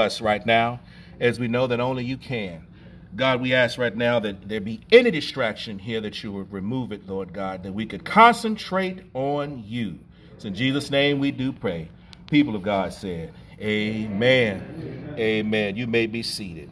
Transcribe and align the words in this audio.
us 0.00 0.20
right 0.20 0.44
now 0.44 0.80
as 1.20 1.38
we 1.38 1.48
know 1.48 1.66
that 1.66 1.80
only 1.80 2.04
you 2.04 2.16
can. 2.16 2.66
God, 3.14 3.40
we 3.40 3.54
ask 3.54 3.78
right 3.78 3.94
now 3.94 4.20
that 4.20 4.48
there 4.48 4.60
be 4.60 4.80
any 4.92 5.10
distraction 5.10 5.78
here 5.78 6.00
that 6.00 6.22
you 6.22 6.32
would 6.32 6.52
remove 6.52 6.92
it, 6.92 7.08
Lord 7.08 7.32
God, 7.32 7.64
that 7.64 7.72
we 7.72 7.86
could 7.86 8.04
concentrate 8.04 9.00
on 9.14 9.64
you. 9.66 9.98
It's 10.34 10.44
in 10.44 10.54
Jesus' 10.54 10.90
name 10.90 11.18
we 11.18 11.32
do 11.32 11.52
pray. 11.52 11.88
People 12.30 12.54
of 12.54 12.62
God 12.62 12.92
said, 12.92 13.32
Amen. 13.60 14.62
Amen. 14.78 15.14
Amen. 15.18 15.76
You 15.76 15.86
may 15.86 16.06
be 16.06 16.22
seated. 16.22 16.70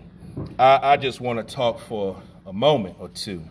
I, 0.59 0.93
I 0.93 0.97
just 0.97 1.21
want 1.21 1.47
to 1.47 1.55
talk 1.55 1.81
for 1.81 2.23
a 2.47 2.53
moment 2.53 2.97
or 2.99 3.09
two 3.09 3.43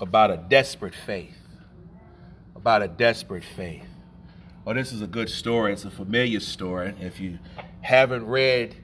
about 0.00 0.30
a 0.30 0.36
desperate 0.36 0.94
faith. 0.94 1.36
About 2.54 2.82
a 2.82 2.88
desperate 2.88 3.44
faith. 3.44 3.84
Oh, 4.66 4.74
this 4.74 4.92
is 4.92 5.02
a 5.02 5.06
good 5.06 5.28
story. 5.28 5.72
It's 5.72 5.84
a 5.84 5.90
familiar 5.90 6.40
story. 6.40 6.94
If 7.00 7.20
you 7.20 7.38
haven't 7.86 8.26
read 8.26 8.74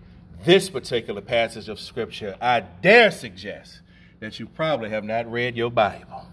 this 0.44 0.70
particular 0.70 1.20
passage 1.20 1.68
of 1.68 1.80
Scripture, 1.80 2.36
I 2.40 2.60
dare 2.60 3.10
suggest 3.10 3.80
that 4.20 4.38
you 4.38 4.46
probably 4.46 4.90
have 4.90 5.02
not 5.02 5.30
read 5.30 5.56
your 5.56 5.72
Bible. 5.72 6.28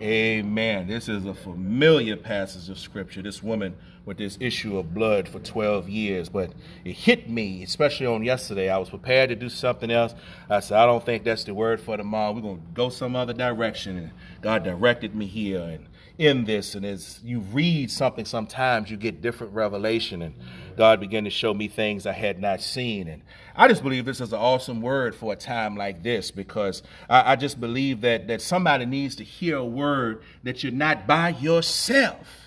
Amen. 0.00 0.86
This 0.86 1.08
is 1.08 1.24
a 1.24 1.34
familiar 1.34 2.16
passage 2.16 2.68
of 2.68 2.78
Scripture. 2.78 3.22
This 3.22 3.42
woman 3.42 3.76
with 4.04 4.18
this 4.18 4.38
issue 4.40 4.78
of 4.78 4.94
blood 4.94 5.28
for 5.28 5.40
12 5.40 5.88
years, 5.88 6.28
but 6.28 6.52
it 6.84 6.92
hit 6.92 7.28
me, 7.28 7.62
especially 7.62 8.06
on 8.06 8.22
yesterday. 8.22 8.70
I 8.70 8.78
was 8.78 8.88
prepared 8.88 9.30
to 9.30 9.36
do 9.36 9.48
something 9.48 9.90
else. 9.90 10.14
I 10.48 10.60
said, 10.60 10.78
I 10.78 10.86
don't 10.86 11.04
think 11.04 11.24
that's 11.24 11.44
the 11.44 11.54
word 11.54 11.80
for 11.80 11.96
tomorrow. 11.96 12.32
We're 12.32 12.42
going 12.42 12.58
to 12.58 12.66
go 12.74 12.88
some 12.88 13.16
other 13.16 13.32
direction. 13.32 13.96
And 13.96 14.10
God 14.42 14.64
directed 14.64 15.14
me 15.14 15.26
here. 15.26 15.60
And 15.60 15.86
in 16.18 16.44
this. 16.44 16.74
And 16.74 16.84
as 16.84 17.20
you 17.24 17.40
read 17.40 17.90
something, 17.90 18.24
sometimes 18.24 18.90
you 18.90 18.96
get 18.96 19.20
different 19.20 19.52
revelation. 19.52 20.22
And 20.22 20.34
God 20.76 21.00
began 21.00 21.24
to 21.24 21.30
show 21.30 21.52
me 21.54 21.68
things 21.68 22.06
I 22.06 22.12
had 22.12 22.40
not 22.40 22.60
seen. 22.60 23.08
And 23.08 23.22
I 23.54 23.68
just 23.68 23.82
believe 23.82 24.04
this 24.04 24.20
is 24.20 24.32
an 24.32 24.38
awesome 24.38 24.80
word 24.80 25.14
for 25.14 25.32
a 25.32 25.36
time 25.36 25.76
like 25.76 26.02
this 26.02 26.30
because 26.30 26.82
I, 27.08 27.32
I 27.32 27.36
just 27.36 27.60
believe 27.60 28.00
that, 28.02 28.28
that 28.28 28.42
somebody 28.42 28.86
needs 28.86 29.16
to 29.16 29.24
hear 29.26 29.56
a 29.56 29.64
word 29.64 30.22
that 30.42 30.62
you're 30.62 30.72
not 30.72 31.06
by 31.06 31.30
yourself 31.30 32.46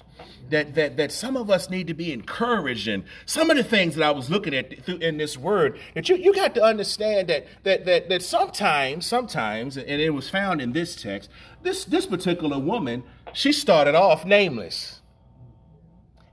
that, 0.49 0.75
that, 0.75 0.97
that 0.97 1.11
some 1.11 1.37
of 1.37 1.49
us 1.49 1.69
need 1.69 1.87
to 1.87 1.93
be 1.93 2.11
encouraged 2.11 2.87
and 2.87 3.03
some 3.25 3.49
of 3.49 3.57
the 3.57 3.63
things 3.63 3.95
that 3.95 4.03
I 4.03 4.11
was 4.11 4.29
looking 4.29 4.53
at 4.53 4.71
in 4.89 5.17
this 5.17 5.37
word 5.37 5.79
that 5.93 6.09
you, 6.09 6.15
you 6.15 6.33
got 6.33 6.55
to 6.55 6.63
understand 6.63 7.27
that, 7.29 7.47
that, 7.63 7.85
that, 7.85 8.09
that 8.09 8.21
sometimes, 8.21 9.05
sometimes, 9.05 9.77
and 9.77 9.87
it 9.87 10.11
was 10.11 10.29
found 10.29 10.61
in 10.61 10.73
this 10.73 10.95
text, 10.95 11.29
this, 11.61 11.85
this 11.85 12.05
particular 12.05 12.59
woman, 12.59 13.03
she 13.33 13.51
started 13.51 13.95
off 13.95 14.25
nameless. 14.25 15.01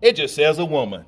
It 0.00 0.16
just 0.16 0.34
says 0.34 0.58
a 0.58 0.64
woman 0.64 1.05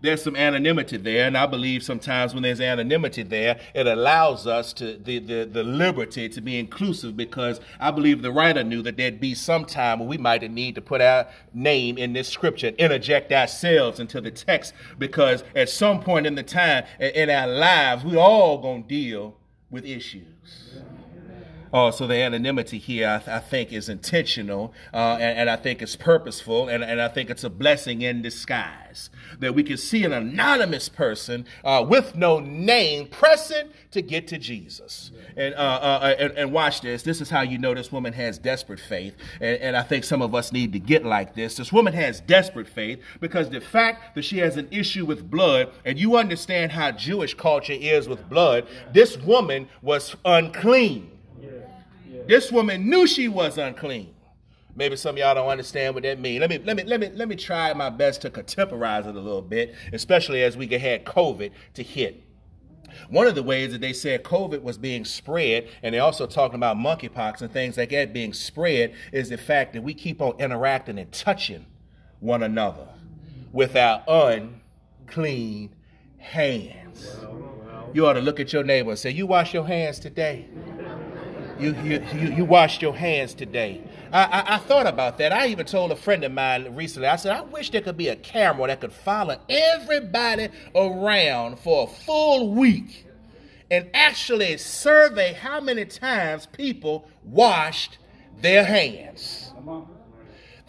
there's 0.00 0.22
some 0.22 0.36
anonymity 0.36 0.96
there, 0.96 1.26
and 1.26 1.36
I 1.36 1.46
believe 1.46 1.82
sometimes 1.82 2.34
when 2.34 2.42
there's 2.42 2.60
anonymity 2.60 3.22
there, 3.22 3.58
it 3.74 3.86
allows 3.86 4.46
us 4.46 4.72
to 4.74 4.96
the, 4.96 5.18
the, 5.18 5.44
the 5.44 5.64
liberty 5.64 6.28
to 6.28 6.40
be 6.40 6.58
inclusive 6.58 7.16
because 7.16 7.60
I 7.80 7.90
believe 7.90 8.22
the 8.22 8.32
writer 8.32 8.62
knew 8.62 8.82
that 8.82 8.96
there'd 8.96 9.20
be 9.20 9.34
some 9.34 9.64
time 9.64 9.98
when 9.98 10.08
we 10.08 10.18
might 10.18 10.48
need 10.48 10.76
to 10.76 10.80
put 10.80 11.00
our 11.00 11.26
name 11.52 11.98
in 11.98 12.12
this 12.12 12.28
scripture 12.28 12.68
and 12.68 12.76
interject 12.76 13.32
ourselves 13.32 13.98
into 13.98 14.20
the 14.20 14.30
text 14.30 14.72
because 14.98 15.42
at 15.56 15.68
some 15.68 16.00
point 16.00 16.26
in 16.26 16.34
the 16.34 16.42
time 16.42 16.84
in 17.00 17.28
our 17.30 17.48
lives, 17.48 18.04
we 18.04 18.16
all 18.16 18.58
gonna 18.58 18.82
deal 18.82 19.36
with 19.70 19.84
issues. 19.84 20.24
Oh, 21.72 21.90
so 21.90 22.06
the 22.06 22.14
anonymity 22.14 22.78
here, 22.78 23.08
I, 23.08 23.18
th- 23.18 23.28
I 23.28 23.40
think, 23.40 23.72
is 23.72 23.88
intentional, 23.88 24.72
uh, 24.94 25.18
and, 25.20 25.40
and, 25.40 25.50
I 25.50 25.56
think 25.56 25.82
it's 25.82 25.96
purposeful, 25.96 26.68
and, 26.68 26.82
and, 26.82 27.00
I 27.00 27.08
think 27.08 27.28
it's 27.28 27.44
a 27.44 27.50
blessing 27.50 28.02
in 28.02 28.22
disguise. 28.22 29.10
That 29.40 29.54
we 29.54 29.62
can 29.62 29.76
see 29.76 30.04
an 30.04 30.12
anonymous 30.12 30.88
person 30.88 31.44
uh, 31.64 31.84
with 31.86 32.16
no 32.16 32.40
name 32.40 33.08
pressing 33.08 33.68
to 33.90 34.02
get 34.02 34.26
to 34.28 34.38
Jesus. 34.38 35.12
And, 35.36 35.54
uh, 35.54 35.58
uh, 35.58 36.14
and, 36.18 36.32
and, 36.32 36.52
watch 36.52 36.80
this. 36.80 37.02
This 37.02 37.20
is 37.20 37.28
how 37.28 37.42
you 37.42 37.58
know 37.58 37.74
this 37.74 37.92
woman 37.92 38.12
has 38.14 38.38
desperate 38.38 38.80
faith. 38.80 39.16
And, 39.40 39.58
and 39.58 39.76
I 39.76 39.82
think 39.82 40.04
some 40.04 40.22
of 40.22 40.34
us 40.34 40.52
need 40.52 40.72
to 40.72 40.78
get 40.78 41.04
like 41.04 41.34
this. 41.34 41.56
This 41.56 41.72
woman 41.72 41.92
has 41.92 42.20
desperate 42.20 42.68
faith 42.68 43.00
because 43.20 43.50
the 43.50 43.60
fact 43.60 44.14
that 44.14 44.24
she 44.24 44.38
has 44.38 44.56
an 44.56 44.68
issue 44.70 45.04
with 45.04 45.30
blood, 45.30 45.70
and 45.84 45.98
you 45.98 46.16
understand 46.16 46.72
how 46.72 46.92
Jewish 46.92 47.34
culture 47.34 47.74
is 47.74 48.08
with 48.08 48.28
blood, 48.28 48.66
this 48.92 49.18
woman 49.18 49.68
was 49.82 50.16
unclean. 50.24 51.17
This 52.28 52.52
woman 52.52 52.90
knew 52.90 53.06
she 53.06 53.26
was 53.26 53.56
unclean. 53.56 54.14
Maybe 54.76 54.96
some 54.96 55.14
of 55.14 55.18
y'all 55.18 55.34
don't 55.34 55.48
understand 55.48 55.94
what 55.94 56.04
that 56.04 56.20
means. 56.20 56.40
Let 56.40 56.50
me 56.50 56.58
let 56.58 56.76
me 56.76 56.84
let 56.84 57.00
me 57.00 57.08
let 57.08 57.26
me 57.26 57.34
try 57.34 57.72
my 57.72 57.88
best 57.88 58.20
to 58.22 58.30
contemporize 58.30 59.06
it 59.06 59.16
a 59.16 59.20
little 59.20 59.42
bit, 59.42 59.74
especially 59.94 60.42
as 60.42 60.54
we 60.54 60.68
had 60.68 61.06
COVID 61.06 61.50
to 61.74 61.82
hit. 61.82 62.22
One 63.08 63.26
of 63.26 63.34
the 63.34 63.42
ways 63.42 63.72
that 63.72 63.80
they 63.80 63.94
said 63.94 64.24
COVID 64.24 64.62
was 64.62 64.76
being 64.76 65.06
spread, 65.06 65.68
and 65.82 65.94
they're 65.94 66.02
also 66.02 66.26
talking 66.26 66.56
about 66.56 66.76
monkeypox 66.76 67.40
and 67.40 67.50
things 67.50 67.78
like 67.78 67.90
that 67.90 68.12
being 68.12 68.34
spread, 68.34 68.94
is 69.10 69.30
the 69.30 69.38
fact 69.38 69.72
that 69.72 69.82
we 69.82 69.94
keep 69.94 70.20
on 70.20 70.38
interacting 70.38 70.98
and 70.98 71.10
touching 71.10 71.64
one 72.20 72.42
another 72.42 72.88
with 73.52 73.74
our 73.74 74.04
unclean 74.06 75.74
hands. 76.18 77.16
You 77.94 78.06
ought 78.06 78.14
to 78.14 78.20
look 78.20 78.38
at 78.38 78.52
your 78.52 78.64
neighbor 78.64 78.90
and 78.90 78.98
say, 78.98 79.10
You 79.10 79.26
wash 79.26 79.54
your 79.54 79.66
hands 79.66 79.98
today. 79.98 80.46
You, 81.58 81.74
you, 81.82 82.00
you, 82.36 82.44
washed 82.44 82.82
your 82.82 82.94
hands 82.94 83.34
today. 83.34 83.82
I, 84.12 84.24
I, 84.24 84.54
I, 84.54 84.58
thought 84.58 84.86
about 84.86 85.18
that. 85.18 85.32
I 85.32 85.48
even 85.48 85.66
told 85.66 85.90
a 85.90 85.96
friend 85.96 86.22
of 86.22 86.30
mine 86.30 86.74
recently, 86.76 87.08
I 87.08 87.16
said, 87.16 87.34
I 87.34 87.40
wish 87.40 87.70
there 87.70 87.80
could 87.80 87.96
be 87.96 88.08
a 88.08 88.16
camera 88.16 88.68
that 88.68 88.80
could 88.80 88.92
follow 88.92 89.40
everybody 89.48 90.48
around 90.74 91.58
for 91.58 91.84
a 91.84 91.86
full 91.86 92.54
week 92.54 93.06
and 93.70 93.90
actually 93.92 94.56
survey 94.56 95.32
how 95.32 95.60
many 95.60 95.84
times 95.84 96.46
people 96.46 97.08
washed 97.24 97.98
their 98.40 98.64
hands. 98.64 99.52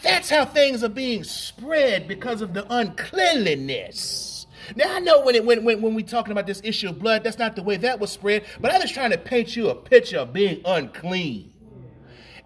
That's 0.02 0.30
how 0.30 0.46
things 0.46 0.84
are 0.84 0.90
being 0.90 1.24
spread 1.24 2.08
because 2.08 2.42
of 2.42 2.54
the 2.54 2.66
uncleanliness. 2.74 4.39
Now 4.76 4.96
I 4.96 5.00
know 5.00 5.22
when 5.22 5.36
it 5.36 5.46
when 5.46 5.64
when 5.64 5.82
when 5.82 5.96
we 5.96 6.04
talking 6.04 6.32
about 6.32 6.48
this 6.48 6.62
issue 6.64 6.90
of 6.90 7.00
blood, 7.00 7.24
that's 7.24 7.38
not 7.38 7.56
the 7.56 7.64
way 7.64 7.78
that 7.78 8.00
was 8.00 8.12
spread. 8.12 8.46
But 8.60 8.72
I 8.72 8.80
was 8.80 8.92
trying 8.92 9.12
to 9.12 9.18
paint 9.18 9.56
you 9.56 9.70
a 9.70 9.76
picture 9.76 10.20
of 10.20 10.34
being 10.34 10.62
unclean. 10.66 11.54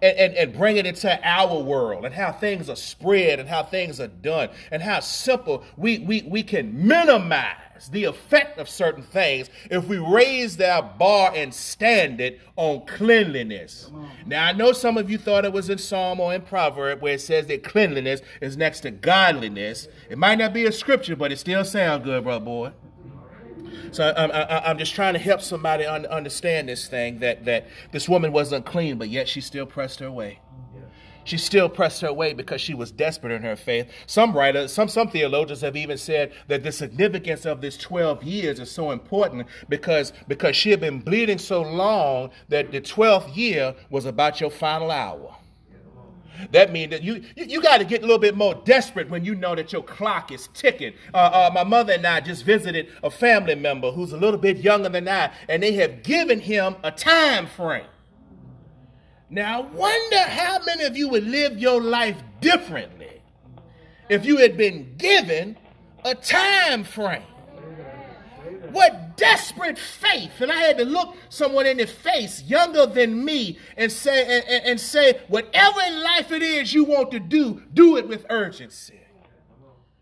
And, 0.02 0.18
and, 0.18 0.34
and 0.34 0.52
bring 0.52 0.76
it 0.76 0.84
into 0.84 1.18
our 1.26 1.62
world 1.62 2.04
and 2.04 2.12
how 2.12 2.32
things 2.32 2.68
are 2.68 2.76
spread 2.76 3.40
and 3.40 3.48
how 3.48 3.62
things 3.62 4.00
are 4.00 4.08
done 4.08 4.50
and 4.70 4.82
how 4.82 5.00
simple 5.00 5.64
we, 5.78 6.00
we, 6.00 6.20
we 6.22 6.42
can 6.42 6.86
minimize 6.86 7.54
the 7.90 8.04
effect 8.04 8.58
of 8.58 8.68
certain 8.68 9.02
things 9.02 9.50
if 9.70 9.86
we 9.86 9.98
raise 9.98 10.60
our 10.60 10.82
bar 10.82 11.32
and 11.34 11.52
standard 11.52 12.40
on 12.56 12.86
cleanliness. 12.86 13.90
Now, 14.26 14.46
I 14.46 14.52
know 14.52 14.72
some 14.72 14.96
of 14.96 15.10
you 15.10 15.18
thought 15.18 15.44
it 15.44 15.52
was 15.52 15.68
in 15.68 15.78
Psalm 15.78 16.20
or 16.20 16.34
in 16.34 16.42
Proverb 16.42 17.02
where 17.02 17.14
it 17.14 17.20
says 17.20 17.46
that 17.48 17.62
cleanliness 17.62 18.20
is 18.40 18.56
next 18.56 18.80
to 18.80 18.90
godliness. 18.90 19.88
It 20.08 20.18
might 20.18 20.38
not 20.38 20.54
be 20.54 20.64
a 20.64 20.72
scripture, 20.72 21.16
but 21.16 21.32
it 21.32 21.38
still 21.38 21.64
sounds 21.64 22.04
good, 22.04 22.24
brother 22.24 22.44
boy. 22.44 22.72
So 23.92 24.12
I'm, 24.16 24.30
I'm 24.32 24.78
just 24.78 24.94
trying 24.94 25.14
to 25.14 25.20
help 25.20 25.40
somebody 25.40 25.86
understand 25.86 26.68
this 26.68 26.88
thing 26.88 27.20
that, 27.20 27.44
that 27.44 27.68
this 27.92 28.08
woman 28.08 28.32
was 28.32 28.52
unclean, 28.52 28.98
but 28.98 29.08
yet 29.08 29.28
she 29.28 29.40
still 29.40 29.66
pressed 29.66 30.00
her 30.00 30.10
way. 30.10 30.40
She 31.24 31.38
still 31.38 31.68
pressed 31.68 32.02
her 32.02 32.12
way 32.12 32.34
because 32.34 32.60
she 32.60 32.74
was 32.74 32.90
desperate 32.90 33.32
in 33.32 33.42
her 33.42 33.56
faith. 33.56 33.90
Some 34.06 34.36
writers, 34.36 34.72
some, 34.72 34.88
some 34.88 35.08
theologians 35.08 35.62
have 35.62 35.76
even 35.76 35.98
said 35.98 36.32
that 36.48 36.62
the 36.62 36.72
significance 36.72 37.46
of 37.46 37.60
this 37.60 37.76
12 37.78 38.22
years 38.22 38.60
is 38.60 38.70
so 38.70 38.90
important 38.90 39.46
because, 39.68 40.12
because 40.28 40.54
she 40.54 40.70
had 40.70 40.80
been 40.80 41.00
bleeding 41.00 41.38
so 41.38 41.62
long 41.62 42.30
that 42.48 42.72
the 42.72 42.80
12th 42.80 43.34
year 43.34 43.74
was 43.90 44.04
about 44.04 44.40
your 44.40 44.50
final 44.50 44.90
hour. 44.90 45.34
That 46.52 46.72
means 46.72 46.90
that 46.90 47.02
you, 47.02 47.22
you, 47.36 47.44
you 47.44 47.62
got 47.62 47.78
to 47.78 47.84
get 47.84 48.00
a 48.00 48.02
little 48.02 48.18
bit 48.18 48.36
more 48.36 48.54
desperate 48.64 49.08
when 49.08 49.24
you 49.24 49.34
know 49.34 49.54
that 49.54 49.72
your 49.72 49.82
clock 49.82 50.32
is 50.32 50.48
ticking. 50.48 50.92
Uh, 51.12 51.16
uh, 51.16 51.50
my 51.54 51.64
mother 51.64 51.92
and 51.92 52.06
I 52.06 52.20
just 52.20 52.44
visited 52.44 52.88
a 53.02 53.10
family 53.10 53.54
member 53.54 53.90
who's 53.90 54.12
a 54.12 54.16
little 54.16 54.38
bit 54.38 54.58
younger 54.58 54.88
than 54.88 55.08
I, 55.08 55.32
and 55.48 55.62
they 55.62 55.72
have 55.74 56.02
given 56.02 56.40
him 56.40 56.76
a 56.82 56.90
time 56.90 57.46
frame. 57.46 57.86
Now, 59.30 59.62
I 59.62 59.66
wonder 59.66 60.18
how 60.18 60.58
many 60.64 60.84
of 60.84 60.96
you 60.96 61.08
would 61.08 61.24
live 61.24 61.58
your 61.58 61.80
life 61.80 62.16
differently 62.40 63.22
if 64.08 64.24
you 64.24 64.38
had 64.38 64.56
been 64.56 64.94
given 64.96 65.56
a 66.04 66.14
time 66.14 66.84
frame. 66.84 67.22
What 68.70 69.16
desperate 69.16 69.78
faith. 69.78 70.40
And 70.40 70.50
I 70.50 70.56
had 70.56 70.78
to 70.78 70.84
look 70.84 71.16
someone 71.28 71.66
in 71.66 71.78
the 71.78 71.86
face 71.86 72.42
younger 72.42 72.86
than 72.86 73.24
me 73.24 73.58
and 73.76 73.90
say, 73.90 74.42
and, 74.48 74.64
and 74.64 74.80
say, 74.80 75.20
whatever 75.28 75.80
in 75.86 76.02
life 76.02 76.32
it 76.32 76.42
is 76.42 76.74
you 76.74 76.84
want 76.84 77.10
to 77.12 77.20
do, 77.20 77.62
do 77.72 77.96
it 77.96 78.08
with 78.08 78.26
urgency. 78.28 79.03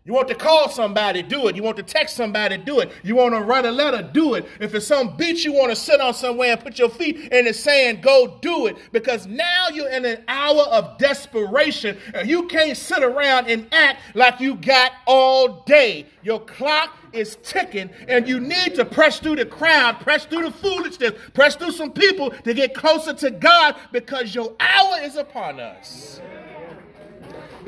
You 0.05 0.11
want 0.11 0.27
to 0.27 0.35
call 0.35 0.67
somebody, 0.67 1.21
do 1.21 1.47
it. 1.47 1.55
You 1.55 1.63
want 1.63 1.77
to 1.77 1.83
text 1.83 2.17
somebody, 2.17 2.57
do 2.57 2.81
it. 2.81 2.91
You 3.03 3.15
want 3.15 3.33
to 3.35 3.39
write 3.39 3.63
a 3.63 3.71
letter, 3.71 4.01
do 4.01 4.33
it. 4.33 4.45
If 4.59 4.75
it's 4.75 4.85
some 4.85 5.15
beach 5.15 5.45
you 5.45 5.53
want 5.53 5.69
to 5.69 5.77
sit 5.77 6.01
on 6.01 6.13
somewhere 6.13 6.51
and 6.51 6.59
put 6.59 6.77
your 6.77 6.89
feet 6.89 7.31
in 7.31 7.45
the 7.45 7.53
sand, 7.53 8.03
go 8.03 8.37
do 8.41 8.67
it. 8.67 8.75
Because 8.91 9.27
now 9.27 9.69
you're 9.73 9.89
in 9.89 10.03
an 10.03 10.21
hour 10.27 10.63
of 10.63 10.97
desperation 10.97 11.97
and 12.13 12.29
you 12.29 12.47
can't 12.47 12.75
sit 12.75 13.01
around 13.01 13.47
and 13.47 13.65
act 13.71 14.01
like 14.13 14.41
you 14.41 14.55
got 14.55 14.91
all 15.07 15.63
day. 15.65 16.07
Your 16.21 16.41
clock 16.41 16.97
is 17.13 17.37
ticking, 17.43 17.89
and 18.07 18.27
you 18.27 18.39
need 18.39 18.75
to 18.75 18.83
press 18.83 19.19
through 19.19 19.35
the 19.35 19.45
crowd, 19.45 19.99
press 19.99 20.25
through 20.25 20.43
the 20.43 20.51
foolishness, 20.51 21.11
press 21.33 21.55
through 21.55 21.71
some 21.71 21.91
people 21.91 22.31
to 22.31 22.53
get 22.53 22.73
closer 22.73 23.13
to 23.13 23.29
God 23.29 23.75
because 23.91 24.33
your 24.33 24.53
hour 24.59 24.99
is 25.01 25.15
upon 25.15 25.59
us. 25.59 26.19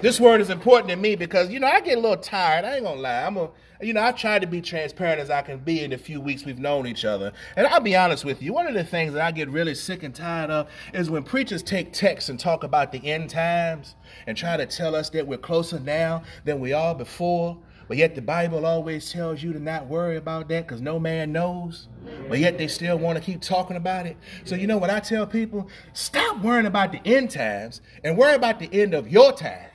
This 0.06 0.19
word 0.19 0.40
is 0.40 0.52
important 0.52 0.92
to 0.92 0.96
me 0.96 1.16
because, 1.16 1.50
you 1.50 1.60
know, 1.60 1.66
I 1.66 1.81
get 1.81 1.98
a 1.98 2.00
little 2.00 2.16
tired. 2.16 2.63
I 2.63 2.75
ain't 2.75 2.84
gonna 2.84 3.02
lie. 3.02 3.24
I'm 3.24 3.38
a 3.38 3.50
you 3.81 3.92
know, 3.92 4.04
I 4.04 4.12
tried 4.12 4.44
to 4.44 4.48
be 4.48 4.62
transparent 4.62 5.19
as 5.19 5.31
I 5.31 5.42
can 5.42 5.57
be 5.57 5.84
in 5.84 5.90
the 5.90 5.98
few 5.98 6.22
weeks 6.22 6.46
we've 6.46 6.60
known 6.60 6.86
each 6.86 7.06
other. 7.06 7.34
And 7.57 7.66
I'll 7.66 7.80
be 7.80 7.96
honest 7.96 8.24
with 8.24 8.44
you, 8.44 8.54
one 8.54 8.68
of 8.68 8.75
the 8.75 8.84
things 8.84 9.13
that 9.13 9.24
I 9.24 9.31
get 9.31 9.50
really 9.50 9.74
sick 9.74 10.04
and 10.04 10.13
tired 10.13 10.52
of 10.52 10.69
is 10.94 11.10
when 11.10 11.24
preachers 11.24 11.63
take 11.63 11.92
texts 11.92 12.30
and 12.30 12.40
talk 12.40 12.63
about 12.63 12.92
the 12.92 13.04
end 13.04 13.31
times 13.31 13.96
and 14.28 14.38
try 14.38 14.56
to 14.57 14.68
tell 14.68 14.96
us 14.96 15.10
that 15.10 15.25
we're 15.25 15.40
closer 15.40 15.80
now 15.80 16.22
than 16.44 16.60
we 16.60 16.72
are 16.72 16.94
before. 16.94 17.58
But 17.88 17.98
yet 17.98 18.13
the 18.13 18.22
Bible 18.22 18.63
always 18.63 19.12
tells 19.12 19.42
you 19.42 19.54
to 19.54 19.60
not 19.60 19.88
worry 19.88 20.18
about 20.18 20.50
that 20.50 20.68
because 20.68 20.81
no 20.81 21.00
man 21.00 21.31
knows. 21.31 21.88
But 22.30 22.38
yet 22.38 22.60
they 22.60 22.68
still 22.68 23.00
want 23.00 23.18
to 23.18 23.24
keep 23.24 23.42
talking 23.42 23.75
about 23.75 24.06
it. 24.06 24.18
So 24.44 24.54
you 24.54 24.68
know 24.68 24.78
what 24.78 24.92
I 24.92 25.00
tell 25.00 25.25
people? 25.25 25.68
Stop 25.94 26.44
worrying 26.44 26.68
about 26.68 26.92
the 26.92 27.01
end 27.06 27.31
times 27.31 27.81
and 28.04 28.16
worry 28.16 28.36
about 28.36 28.60
the 28.60 28.72
end 28.72 28.94
of 28.94 29.08
your 29.08 29.34
time. 29.34 29.69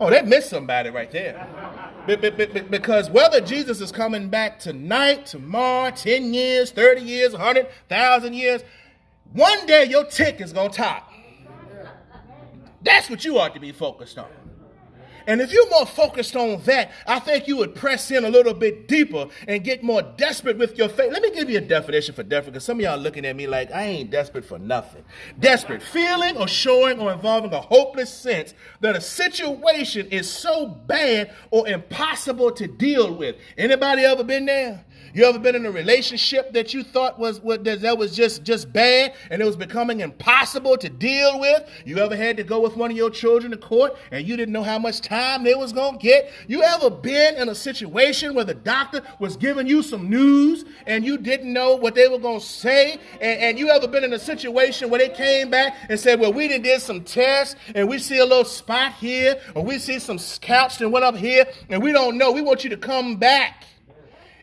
Oh, 0.00 0.10
they 0.10 0.22
missed 0.22 0.50
somebody 0.50 0.90
right 0.90 1.10
there. 1.10 1.46
Because 2.06 3.10
whether 3.10 3.40
Jesus 3.40 3.80
is 3.80 3.90
coming 3.90 4.28
back 4.28 4.60
tonight, 4.60 5.26
tomorrow, 5.26 5.90
10 5.90 6.32
years, 6.32 6.70
30 6.70 7.02
years, 7.02 7.32
100,000 7.32 8.32
years, 8.32 8.62
one 9.32 9.66
day 9.66 9.84
your 9.84 10.04
tick 10.04 10.40
is 10.40 10.52
going 10.52 10.70
to 10.70 10.76
top. 10.76 11.12
That's 12.82 13.10
what 13.10 13.24
you 13.24 13.38
ought 13.38 13.54
to 13.54 13.60
be 13.60 13.72
focused 13.72 14.18
on. 14.18 14.28
And 15.28 15.42
if 15.42 15.52
you're 15.52 15.68
more 15.68 15.84
focused 15.84 16.34
on 16.36 16.62
that, 16.62 16.90
I 17.06 17.18
think 17.18 17.46
you 17.46 17.58
would 17.58 17.74
press 17.74 18.10
in 18.10 18.24
a 18.24 18.30
little 18.30 18.54
bit 18.54 18.88
deeper 18.88 19.28
and 19.46 19.62
get 19.62 19.82
more 19.82 20.00
desperate 20.00 20.56
with 20.56 20.78
your 20.78 20.88
faith. 20.88 21.12
Let 21.12 21.20
me 21.20 21.30
give 21.30 21.50
you 21.50 21.58
a 21.58 21.60
definition 21.60 22.14
for 22.14 22.22
desperate 22.22 22.52
because 22.52 22.64
some 22.64 22.78
of 22.78 22.82
y'all 22.82 22.98
looking 22.98 23.26
at 23.26 23.36
me 23.36 23.46
like 23.46 23.70
I 23.70 23.82
ain't 23.82 24.10
desperate 24.10 24.46
for 24.46 24.58
nothing. 24.58 25.04
Desperate, 25.38 25.82
feeling 25.82 26.38
or 26.38 26.48
showing 26.48 26.98
or 26.98 27.12
involving 27.12 27.52
a 27.52 27.60
hopeless 27.60 28.10
sense 28.10 28.54
that 28.80 28.96
a 28.96 29.02
situation 29.02 30.08
is 30.08 30.32
so 30.32 30.66
bad 30.66 31.30
or 31.50 31.68
impossible 31.68 32.50
to 32.52 32.66
deal 32.66 33.14
with. 33.14 33.36
Anybody 33.58 34.04
ever 34.04 34.24
been 34.24 34.46
there? 34.46 34.82
You 35.14 35.24
ever 35.24 35.38
been 35.38 35.54
in 35.54 35.64
a 35.64 35.70
relationship 35.70 36.52
that 36.52 36.74
you 36.74 36.82
thought 36.82 37.18
was 37.18 37.40
that 37.40 37.96
was 37.98 38.14
just 38.14 38.44
just 38.44 38.72
bad 38.72 39.14
and 39.30 39.40
it 39.40 39.44
was 39.44 39.56
becoming 39.56 40.00
impossible 40.00 40.76
to 40.76 40.88
deal 40.88 41.40
with? 41.40 41.68
You 41.84 41.98
ever 41.98 42.14
had 42.14 42.36
to 42.36 42.44
go 42.44 42.60
with 42.60 42.76
one 42.76 42.90
of 42.90 42.96
your 42.96 43.10
children 43.10 43.52
to 43.52 43.56
court 43.56 43.96
and 44.10 44.26
you 44.26 44.36
didn't 44.36 44.52
know 44.52 44.62
how 44.62 44.78
much 44.78 45.00
time 45.00 45.44
they 45.44 45.54
was 45.54 45.72
gonna 45.72 45.98
get? 45.98 46.30
You 46.46 46.62
ever 46.62 46.90
been 46.90 47.36
in 47.36 47.48
a 47.48 47.54
situation 47.54 48.34
where 48.34 48.44
the 48.44 48.54
doctor 48.54 49.02
was 49.18 49.36
giving 49.36 49.66
you 49.66 49.82
some 49.82 50.10
news 50.10 50.64
and 50.86 51.04
you 51.04 51.16
didn't 51.16 51.52
know 51.52 51.74
what 51.76 51.94
they 51.94 52.08
were 52.08 52.18
gonna 52.18 52.40
say? 52.40 52.98
And, 53.14 53.40
and 53.40 53.58
you 53.58 53.70
ever 53.70 53.88
been 53.88 54.04
in 54.04 54.12
a 54.12 54.18
situation 54.18 54.90
where 54.90 54.98
they 54.98 55.14
came 55.14 55.48
back 55.48 55.74
and 55.88 55.98
said, 55.98 56.20
"Well, 56.20 56.32
we 56.32 56.48
did 56.48 56.62
did 56.62 56.82
some 56.82 57.02
tests 57.02 57.56
and 57.74 57.88
we 57.88 57.98
see 57.98 58.18
a 58.18 58.26
little 58.26 58.44
spot 58.44 58.94
here, 58.94 59.40
or 59.54 59.64
we 59.64 59.78
see 59.78 59.98
some 59.98 60.18
scalps 60.18 60.76
that 60.78 60.88
went 60.88 61.04
up 61.04 61.16
here, 61.16 61.46
and 61.70 61.82
we 61.82 61.92
don't 61.92 62.18
know. 62.18 62.32
We 62.32 62.42
want 62.42 62.64
you 62.64 62.70
to 62.70 62.76
come 62.76 63.16
back." 63.16 63.67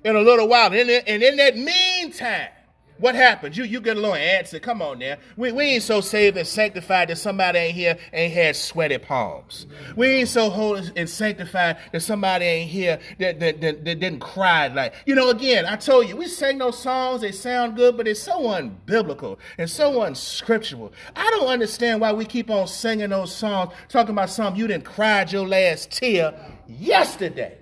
In 0.06 0.16
a 0.16 0.22
little 0.22 0.48
while. 0.48 0.72
And 0.72 0.90
in, 0.90 1.04
and 1.08 1.24
in 1.24 1.36
that 1.38 1.58
meantime, 1.58 2.50
what 2.98 3.14
happens? 3.14 3.58
You 3.58 3.66
you 3.66 3.82
get 3.82 3.98
a 3.98 4.00
little 4.00 4.16
answer. 4.16 4.58
Come 4.58 4.82
on 4.82 5.00
now. 5.00 5.18
We, 5.36 5.52
we 5.52 5.66
ain't 5.66 5.84
so 5.84 6.00
saved 6.00 6.38
and 6.38 6.48
sanctified 6.48 7.10
that 7.10 7.18
somebody 7.18 7.60
ain't 7.60 7.76
here 7.76 7.98
ain't 8.14 8.34
had 8.34 8.56
sweaty 8.56 8.98
palms. 9.00 9.68
We 9.98 10.08
ain't 10.08 10.30
so 10.30 10.50
holy 10.50 10.90
and 10.96 11.10
sanctified 11.10 11.78
that 11.92 12.00
somebody 12.00 12.46
ain't 12.46 12.70
here 12.70 13.00
that, 13.20 13.42
that, 13.42 13.60
that, 13.60 13.84
that 13.84 14.00
didn't 14.00 14.20
cry 14.20 14.68
like 14.68 14.94
you 15.06 15.14
know, 15.14 15.30
again, 15.30 15.66
I 15.66 15.76
told 15.76 16.08
you, 16.08 16.16
we 16.16 16.28
sing 16.30 16.58
those 16.58 16.80
songs, 16.80 17.20
they 17.20 17.34
sound 17.34 17.76
good, 17.76 17.98
but 17.98 18.08
it's 18.08 18.22
so 18.22 18.40
unbiblical 18.44 19.40
and 19.58 19.70
so 19.70 20.04
unscriptural. 20.04 20.94
I 21.18 21.30
don't 21.32 21.50
understand 21.50 22.00
why 22.00 22.14
we 22.14 22.24
keep 22.24 22.50
on 22.50 22.68
singing 22.68 23.10
those 23.10 23.36
songs, 23.36 23.74
talking 23.90 24.12
about 24.12 24.30
something 24.30 24.58
you 24.58 24.68
didn't 24.68 24.86
cry 24.86 25.26
your 25.26 25.46
last 25.46 25.92
tear 25.92 26.34
yesterday. 26.66 27.58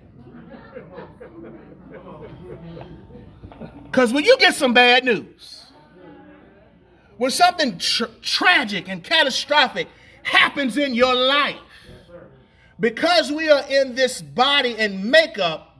Because 3.94 4.12
when 4.12 4.24
you 4.24 4.36
get 4.38 4.56
some 4.56 4.74
bad 4.74 5.04
news, 5.04 5.66
when 7.16 7.30
something 7.30 7.78
tra- 7.78 8.10
tragic 8.22 8.88
and 8.88 9.04
catastrophic 9.04 9.86
happens 10.24 10.76
in 10.76 10.94
your 10.94 11.14
life, 11.14 11.54
because 12.80 13.30
we 13.30 13.48
are 13.48 13.62
in 13.70 13.94
this 13.94 14.20
body 14.20 14.74
and 14.80 15.12
makeup, 15.12 15.78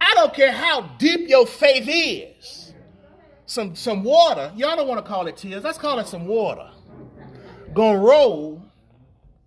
I 0.00 0.14
don't 0.14 0.32
care 0.32 0.52
how 0.52 0.82
deep 0.98 1.28
your 1.28 1.44
faith 1.44 1.88
is. 2.38 2.72
Some, 3.46 3.74
some 3.74 4.04
water, 4.04 4.52
y'all 4.54 4.76
don't 4.76 4.86
want 4.86 5.04
to 5.04 5.08
call 5.10 5.26
it 5.26 5.36
tears, 5.36 5.64
let's 5.64 5.76
call 5.76 5.98
it 5.98 6.06
some 6.06 6.24
water, 6.24 6.70
gonna 7.74 7.98
roll 7.98 8.62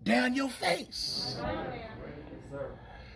down 0.04 0.36
your 0.36 0.50
face. 0.50 1.39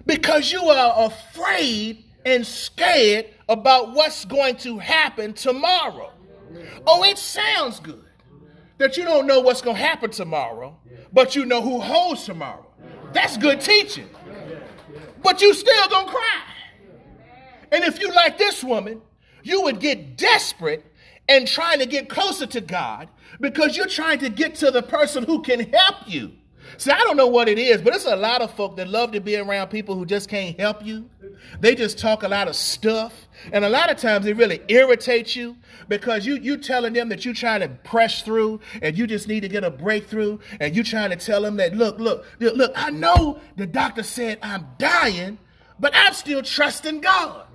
Because 0.05 0.49
you 0.49 0.61
are 0.61 1.07
afraid 1.07 2.05
and 2.25 2.47
scared 2.47 3.32
about 3.49 3.93
what's 3.93 4.25
going 4.25 4.57
to 4.57 4.77
happen 4.77 5.33
tomorrow. 5.33 6.11
Oh, 6.85 7.03
it 7.03 7.17
sounds 7.17 7.79
good 7.79 8.03
that 8.77 8.97
you 8.97 9.03
don't 9.03 9.27
know 9.27 9.39
what's 9.39 9.61
going 9.61 9.77
to 9.77 9.81
happen 9.81 10.11
tomorrow, 10.11 10.77
but 11.11 11.35
you 11.35 11.45
know 11.45 11.61
who 11.61 11.79
holds 11.79 12.25
tomorrow. 12.25 12.65
That's 13.13 13.37
good 13.37 13.61
teaching. 13.61 14.09
But 15.21 15.41
you 15.41 15.53
still 15.53 15.87
going 15.87 16.07
to 16.07 16.11
cry. 16.11 16.41
And 17.71 17.83
if 17.83 17.99
you 17.99 18.11
like 18.13 18.37
this 18.37 18.63
woman, 18.63 19.01
you 19.41 19.61
would 19.63 19.79
get 19.79 20.17
desperate 20.17 20.85
and 21.27 21.47
trying 21.47 21.79
to 21.79 21.85
get 21.85 22.09
closer 22.09 22.45
to 22.47 22.61
God 22.61 23.09
because 23.39 23.77
you're 23.77 23.87
trying 23.87 24.19
to 24.19 24.29
get 24.29 24.55
to 24.55 24.71
the 24.71 24.83
person 24.83 25.23
who 25.23 25.41
can 25.41 25.71
help 25.71 26.07
you. 26.07 26.33
See, 26.77 26.91
I 26.91 26.99
don't 26.99 27.17
know 27.17 27.27
what 27.27 27.47
it 27.47 27.59
is, 27.59 27.81
but 27.81 27.93
it's 27.93 28.05
a 28.05 28.15
lot 28.15 28.41
of 28.41 28.53
folk 28.55 28.77
that 28.77 28.87
love 28.87 29.11
to 29.11 29.19
be 29.19 29.35
around 29.37 29.67
people 29.67 29.95
who 29.95 30.05
just 30.05 30.29
can't 30.29 30.59
help 30.59 30.83
you. 30.85 31.09
They 31.59 31.75
just 31.75 31.97
talk 31.97 32.23
a 32.23 32.27
lot 32.27 32.47
of 32.47 32.55
stuff. 32.55 33.27
And 33.51 33.65
a 33.65 33.69
lot 33.69 33.91
of 33.91 33.97
times 33.97 34.25
it 34.25 34.37
really 34.37 34.61
irritates 34.67 35.35
you 35.35 35.57
because 35.89 36.25
you 36.25 36.35
you 36.35 36.57
telling 36.57 36.93
them 36.93 37.09
that 37.09 37.25
you're 37.25 37.33
trying 37.33 37.61
to 37.61 37.69
press 37.69 38.21
through 38.21 38.59
and 38.81 38.97
you 38.97 39.07
just 39.07 39.27
need 39.27 39.41
to 39.41 39.49
get 39.49 39.63
a 39.63 39.69
breakthrough 39.71 40.39
and 40.59 40.75
you 40.75 40.83
trying 40.83 41.09
to 41.09 41.15
tell 41.15 41.41
them 41.41 41.57
that 41.57 41.75
look, 41.75 41.99
look, 41.99 42.25
look, 42.39 42.71
I 42.75 42.89
know 42.91 43.39
the 43.55 43.67
doctor 43.67 44.03
said 44.03 44.39
I'm 44.41 44.67
dying, 44.77 45.37
but 45.79 45.93
I'm 45.95 46.13
still 46.13 46.41
trusting 46.41 47.01
God. 47.01 47.47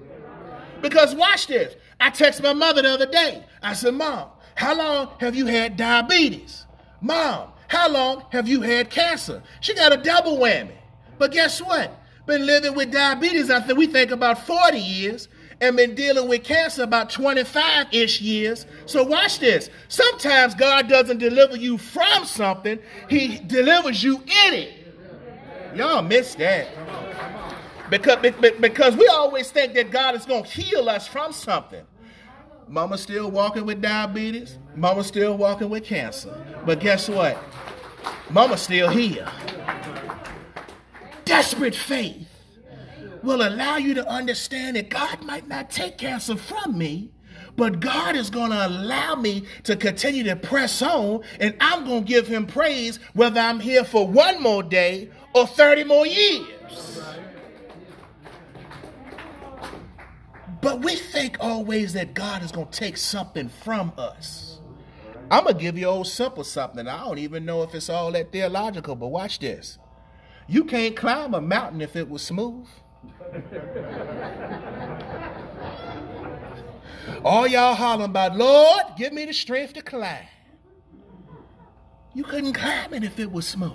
Because 0.81 1.15
watch 1.15 1.47
this. 1.47 1.75
I 2.01 2.11
texted 2.11 2.43
my 2.43 2.53
mother 2.53 2.83
the 2.83 2.91
other 2.91 3.07
day. 3.07 3.45
I 3.63 3.75
said, 3.75 3.95
Mom, 3.95 4.29
how 4.55 4.77
long 4.77 5.11
have 5.19 5.35
you 5.35 5.47
had 5.47 5.77
diabetes? 5.77 6.67
Mom, 7.01 7.53
how 7.69 7.89
long 7.89 8.25
have 8.33 8.49
you 8.49 8.63
had 8.63 8.91
cancer? 8.91 9.43
She 9.61 9.75
got 9.75 9.93
a 9.93 9.99
double 9.99 10.39
whammy. 10.39 10.73
But 11.19 11.33
guess 11.33 11.61
what? 11.61 11.95
Been 12.27 12.45
living 12.45 12.75
with 12.75 12.93
diabetes, 12.93 13.51
I 13.51 13.61
think 13.61 13.79
we 13.79 13.87
think 13.87 14.11
about 14.11 14.47
40 14.47 14.79
years, 14.79 15.29
and 15.61 15.77
been 15.77 15.95
dealing 15.95 16.29
with 16.29 16.45
cancer 16.45 16.83
about 16.83 17.11
25 17.11 17.87
ish 17.93 18.21
years. 18.21 18.67
So 18.87 19.03
watch 19.03 19.39
this. 19.39 19.71
Sometimes 19.89 20.55
God 20.55 20.89
doesn't 20.89 21.19
deliver 21.19 21.57
you 21.57 21.79
from 21.79 22.25
something, 22.25 22.79
He 23.09 23.39
delivers 23.39 24.03
you 24.03 24.17
in 24.47 24.55
it. 24.55 24.75
Y'all 25.75 26.03
miss 26.03 26.35
that. 26.37 26.69
Because, 27.91 28.19
because 28.61 28.97
we 28.97 29.07
always 29.09 29.51
think 29.51 29.75
that 29.75 29.91
God 29.91 30.15
is 30.15 30.27
going 30.27 30.45
to 30.45 30.51
heal 30.51 30.89
us 30.89 31.07
from 31.07 31.33
something. 31.33 31.85
Mama 32.69 32.99
still 32.99 33.31
walking 33.31 33.65
with 33.65 33.81
diabetes. 33.81 34.59
Mama's 34.75 35.07
still 35.07 35.37
walking 35.37 35.71
with 35.71 35.85
cancer. 35.85 36.35
But 36.67 36.81
guess 36.81 37.09
what? 37.09 37.39
Mama's 38.31 38.61
still 38.61 38.89
here. 38.91 39.27
Desperate 41.25 41.75
faith 41.75 42.29
will 43.23 43.47
allow 43.47 43.77
you 43.77 43.95
to 43.95 44.07
understand 44.09 44.77
that 44.77 44.91
God 44.91 45.23
might 45.23 45.49
not 45.49 45.71
take 45.71 45.99
cancer 45.99 46.37
from 46.37 46.77
me, 46.77 47.11
but 47.57 47.81
God 47.81 48.17
is 48.17 48.31
going 48.31 48.51
to 48.51 48.67
allow 48.67 49.15
me 49.15 49.45
to 49.65 49.75
continue 49.75 50.25
to 50.25 50.37
press 50.37 50.81
on, 50.83 51.23
and 51.41 51.57
I'm 51.61 51.85
going 51.85 52.05
to 52.05 52.09
give 52.09 52.29
him 52.29 52.47
praise 52.47 52.99
whether 53.15 53.41
I'm 53.41 53.61
here 53.61 53.85
for 53.85 54.07
one 54.07 54.43
more 54.43 54.63
day 54.63 55.11
or 55.35 55.47
30 55.47 55.85
more 55.85 56.07
years. 56.07 57.01
But 60.61 60.83
we 60.83 60.97
think 60.97 61.37
always 61.41 61.93
that 61.93 62.15
God 62.15 62.43
is 62.43 62.51
going 62.51 62.69
to 62.69 62.79
take 62.79 62.97
something 62.97 63.49
from 63.49 63.93
us. 63.97 64.61
I'm 65.31 65.45
going 65.45 65.57
to 65.57 65.61
give 65.61 65.79
you 65.79 65.87
old 65.87 66.07
simple 66.07 66.43
something. 66.43 66.89
I 66.89 67.05
don't 67.05 67.19
even 67.19 67.45
know 67.45 67.63
if 67.63 67.75
it's 67.75 67.91
all 67.91 68.11
that 68.13 68.33
theological, 68.33 68.97
but 68.97 69.09
watch 69.09 69.39
this. 69.39 69.79
You 70.49 70.65
can't 70.65 70.97
climb 70.97 71.35
a 71.35 71.41
mountain 71.41 71.83
if 71.83 71.95
it 71.95 72.09
was 72.09 72.23
smooth. 72.23 72.67
all 77.25 77.47
y'all 77.47 77.75
hollering 77.75 78.11
about, 78.11 78.37
Lord, 78.37 78.85
give 78.97 79.13
me 79.13 79.27
the 79.27 79.35
strength 79.35 79.75
to 79.75 79.83
climb. 79.83 80.25
You 82.15 82.25
couldn't 82.25 82.55
climb 82.55 82.95
it 82.95 83.05
if 83.05 83.19
it 83.21 83.31
was 83.31 83.47
smooth. 83.47 83.73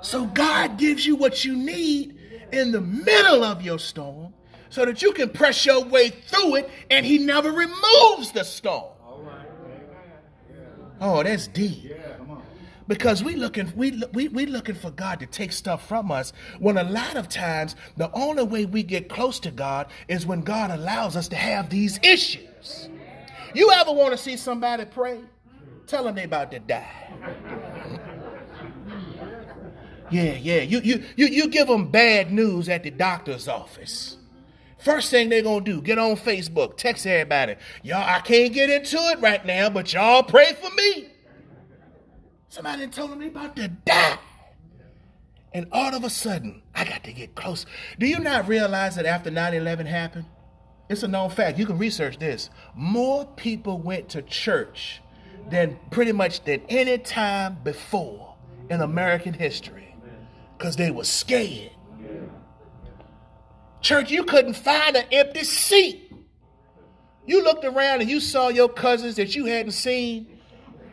So 0.00 0.26
God 0.26 0.78
gives 0.78 1.04
you 1.04 1.16
what 1.16 1.44
you 1.44 1.56
need 1.56 2.16
in 2.52 2.70
the 2.70 2.80
middle 2.80 3.42
of 3.42 3.62
your 3.62 3.80
storm 3.80 4.32
so 4.70 4.84
that 4.84 5.02
you 5.02 5.12
can 5.12 5.30
press 5.30 5.64
your 5.64 5.84
way 5.84 6.10
through 6.10 6.56
it 6.56 6.70
and 6.90 7.04
he 7.04 7.18
never 7.18 7.50
removes 7.50 8.32
the 8.32 8.44
storm. 8.44 8.92
Oh, 11.00 11.22
that's 11.22 11.46
deep. 11.46 11.92
Because 12.88 13.22
we 13.22 13.36
looking 13.36 13.70
we, 13.76 14.02
we 14.14 14.28
we 14.28 14.46
looking 14.46 14.74
for 14.74 14.90
God 14.90 15.20
to 15.20 15.26
take 15.26 15.52
stuff 15.52 15.86
from 15.86 16.10
us 16.10 16.32
when 16.58 16.78
a 16.78 16.84
lot 16.84 17.16
of 17.16 17.28
times 17.28 17.76
the 17.98 18.10
only 18.12 18.44
way 18.44 18.64
we 18.64 18.82
get 18.82 19.10
close 19.10 19.38
to 19.40 19.50
God 19.50 19.88
is 20.08 20.24
when 20.26 20.40
God 20.40 20.70
allows 20.70 21.14
us 21.14 21.28
to 21.28 21.36
have 21.36 21.68
these 21.68 22.00
issues. 22.02 22.88
You 23.54 23.70
ever 23.72 23.92
want 23.92 24.12
to 24.12 24.16
see 24.16 24.38
somebody 24.38 24.86
pray? 24.86 25.20
Tell 25.86 26.04
them 26.04 26.14
they 26.14 26.24
about 26.24 26.50
to 26.52 26.60
die. 26.60 27.12
Yeah, 30.10 30.36
yeah. 30.36 30.62
You 30.62 30.80
you 30.80 31.04
you 31.16 31.26
you 31.26 31.48
give 31.48 31.68
them 31.68 31.90
bad 31.90 32.32
news 32.32 32.68
at 32.70 32.82
the 32.82 32.90
doctor's 32.90 33.46
office. 33.46 34.16
First 34.78 35.10
thing 35.10 35.28
they're 35.28 35.42
gonna 35.42 35.64
do, 35.64 35.82
get 35.82 35.98
on 35.98 36.16
Facebook, 36.16 36.76
text 36.76 37.06
everybody. 37.06 37.56
Y'all, 37.82 38.02
I 38.02 38.20
can't 38.20 38.52
get 38.52 38.70
into 38.70 38.96
it 38.96 39.20
right 39.20 39.44
now, 39.44 39.70
but 39.70 39.92
y'all 39.92 40.22
pray 40.22 40.52
for 40.60 40.70
me. 40.74 41.08
Somebody 42.48 42.86
told 42.86 43.18
me 43.18 43.26
about 43.26 43.56
to 43.56 43.68
die. 43.68 44.18
And 45.52 45.66
all 45.72 45.94
of 45.94 46.04
a 46.04 46.10
sudden, 46.10 46.62
I 46.74 46.84
got 46.84 47.04
to 47.04 47.12
get 47.12 47.34
close. 47.34 47.66
Do 47.98 48.06
you 48.06 48.18
not 48.18 48.46
realize 48.48 48.96
that 48.96 49.06
after 49.06 49.30
9 49.30 49.54
11 49.54 49.86
happened? 49.86 50.26
It's 50.88 51.02
a 51.02 51.08
known 51.08 51.30
fact. 51.30 51.58
You 51.58 51.66
can 51.66 51.78
research 51.78 52.18
this. 52.18 52.48
More 52.74 53.26
people 53.26 53.78
went 53.78 54.08
to 54.10 54.22
church 54.22 55.02
than 55.50 55.78
pretty 55.90 56.12
much 56.12 56.44
than 56.44 56.62
any 56.68 56.98
time 56.98 57.58
before 57.64 58.36
in 58.70 58.80
American 58.80 59.32
history 59.32 59.94
because 60.56 60.76
they 60.76 60.90
were 60.90 61.04
scared. 61.04 61.72
Church, 63.80 64.10
you 64.10 64.24
couldn't 64.24 64.54
find 64.54 64.96
an 64.96 65.04
empty 65.12 65.44
seat. 65.44 66.12
You 67.26 67.44
looked 67.44 67.64
around 67.64 68.00
and 68.00 68.10
you 68.10 68.20
saw 68.20 68.48
your 68.48 68.68
cousins 68.68 69.16
that 69.16 69.36
you 69.36 69.44
hadn't 69.44 69.72
seen 69.72 70.38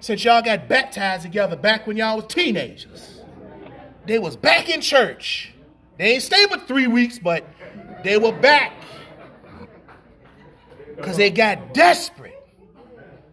since 0.01 0.23
y'all 0.23 0.41
got 0.41 0.67
baptized 0.67 1.23
together 1.23 1.55
back 1.55 1.87
when 1.87 1.97
y'all 1.97 2.17
was 2.17 2.25
teenagers. 2.27 3.21
They 4.05 4.19
was 4.19 4.35
back 4.35 4.69
in 4.69 4.81
church. 4.81 5.53
They 5.97 6.13
ain't 6.13 6.23
stayed 6.23 6.49
but 6.49 6.67
three 6.67 6.87
weeks, 6.87 7.17
but 7.17 7.45
they 8.03 8.17
were 8.17 8.33
back. 8.33 8.73
Because 10.95 11.17
they 11.17 11.31
got 11.31 11.73
desperate. 11.73 12.33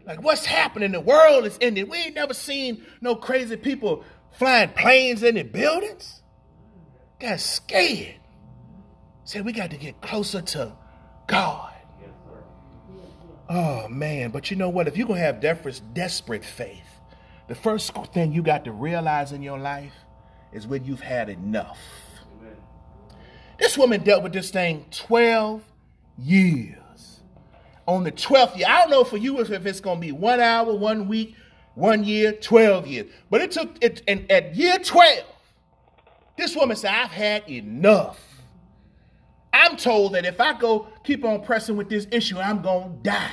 Like, 0.07 0.23
what's 0.23 0.45
happening? 0.45 0.93
The 0.93 1.01
world 1.01 1.45
is 1.45 1.59
ending. 1.61 1.89
We 1.89 1.99
ain't 1.99 2.15
never 2.15 2.35
seen 2.35 2.85
no 3.01 3.15
crazy 3.15 3.57
people 3.57 4.05
flying 4.33 4.71
planes 4.71 5.23
in 5.23 5.35
the 5.35 5.43
buildings. 5.43 6.23
Got 7.21 7.41
scared. 7.41 8.17
Said 9.33 9.47
we 9.47 9.53
got 9.53 9.71
to 9.71 9.79
get 9.79 9.99
closer 10.03 10.43
to 10.43 10.75
God. 11.27 11.73
Oh 13.49 13.89
man, 13.89 14.31
but 14.31 14.51
you 14.51 14.59
know 14.59 14.69
what? 14.69 14.87
If 14.89 14.99
you're 14.99 15.07
gonna 15.07 15.21
have 15.21 15.41
desperate, 15.41 16.45
faith, 16.45 16.85
the 17.49 17.55
first 17.55 17.95
thing 18.13 18.35
you 18.35 18.43
got 18.43 18.67
to 18.67 18.73
realize 18.73 19.33
in 19.33 19.41
your 19.41 19.59
life 19.59 19.95
is 20.53 20.67
when 20.67 20.85
you've 20.85 21.01
had 21.01 21.31
enough. 21.31 21.79
This 23.59 23.79
woman 23.79 24.03
dealt 24.03 24.23
with 24.23 24.35
this 24.35 24.51
thing 24.51 24.85
12 24.91 25.63
years. 26.19 27.23
On 27.89 28.05
the 28.05 28.13
12th 28.13 28.59
year, 28.59 28.67
I 28.69 28.81
don't 28.81 28.91
know 28.91 29.03
for 29.03 29.17
you 29.17 29.41
if 29.41 29.51
it's 29.51 29.81
gonna 29.81 29.99
be 29.99 30.13
one 30.13 30.41
hour, 30.41 30.77
one 30.77 31.09
week, 31.09 31.37
one 31.75 32.05
year, 32.05 32.33
12 32.33 32.87
years. 32.87 33.11
But 33.31 33.41
it 33.41 33.53
took 33.53 33.83
it 33.83 34.03
and 34.07 34.31
at 34.31 34.55
year 34.57 34.79
12, 34.79 35.25
this 36.37 36.55
woman 36.55 36.77
said, 36.77 36.91
I've 36.91 37.11
had 37.11 37.49
enough. 37.49 38.21
I'm 39.53 39.77
told 39.77 40.15
that 40.15 40.25
if 40.25 40.41
I 40.41 40.59
go 40.59 40.89
keep 41.05 41.25
on 41.25 41.43
pressing 41.45 41.77
with 41.77 41.89
this 41.89 42.07
issue, 42.11 42.39
I'm 42.39 42.63
going 42.63 42.91
to 42.91 43.11
die. 43.11 43.31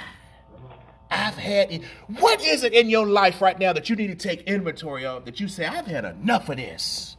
I've 1.11 1.35
had 1.35 1.71
it. 1.71 1.83
What 2.19 2.43
is 2.43 2.63
it 2.63 2.73
in 2.73 2.89
your 2.89 3.07
life 3.07 3.41
right 3.41 3.57
now 3.57 3.73
that 3.73 3.89
you 3.89 3.95
need 3.95 4.07
to 4.07 4.15
take 4.15 4.41
inventory 4.43 5.05
of 5.05 5.25
that 5.25 5.39
you 5.39 5.47
say, 5.47 5.65
I've 5.65 5.87
had 5.87 6.05
enough 6.05 6.49
of 6.49 6.57
this? 6.57 7.17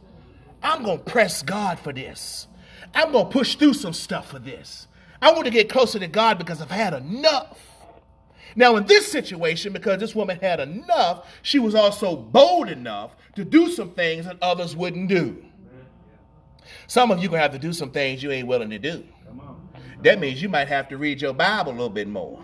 I'm 0.63 0.83
going 0.83 0.99
to 0.99 1.03
press 1.03 1.41
God 1.41 1.79
for 1.79 1.91
this. 1.91 2.47
I'm 2.93 3.11
going 3.11 3.25
to 3.25 3.31
push 3.31 3.55
through 3.55 3.73
some 3.73 3.93
stuff 3.93 4.29
for 4.29 4.39
this. 4.39 4.87
I 5.21 5.31
want 5.31 5.45
to 5.45 5.51
get 5.51 5.69
closer 5.69 5.99
to 5.99 6.07
God 6.07 6.37
because 6.37 6.61
I've 6.61 6.71
had 6.71 6.93
enough. 6.93 7.59
Now, 8.55 8.75
in 8.75 8.85
this 8.85 9.11
situation, 9.11 9.71
because 9.71 9.99
this 9.99 10.15
woman 10.15 10.39
had 10.39 10.59
enough, 10.59 11.27
she 11.41 11.59
was 11.59 11.73
also 11.73 12.15
bold 12.15 12.69
enough 12.69 13.15
to 13.35 13.45
do 13.45 13.71
some 13.71 13.91
things 13.91 14.25
that 14.25 14.37
others 14.41 14.75
wouldn't 14.75 15.07
do. 15.09 15.45
Some 16.91 17.09
of 17.09 17.23
you 17.23 17.29
gonna 17.29 17.41
have 17.41 17.53
to 17.53 17.57
do 17.57 17.71
some 17.71 17.89
things 17.89 18.21
you 18.21 18.31
ain't 18.31 18.49
willing 18.49 18.69
to 18.69 18.77
do. 18.77 19.05
That 20.03 20.19
means 20.19 20.41
you 20.41 20.49
might 20.49 20.67
have 20.67 20.89
to 20.89 20.97
read 20.97 21.21
your 21.21 21.31
Bible 21.31 21.71
a 21.71 21.77
little 21.79 21.89
bit 21.89 22.09
more. 22.09 22.43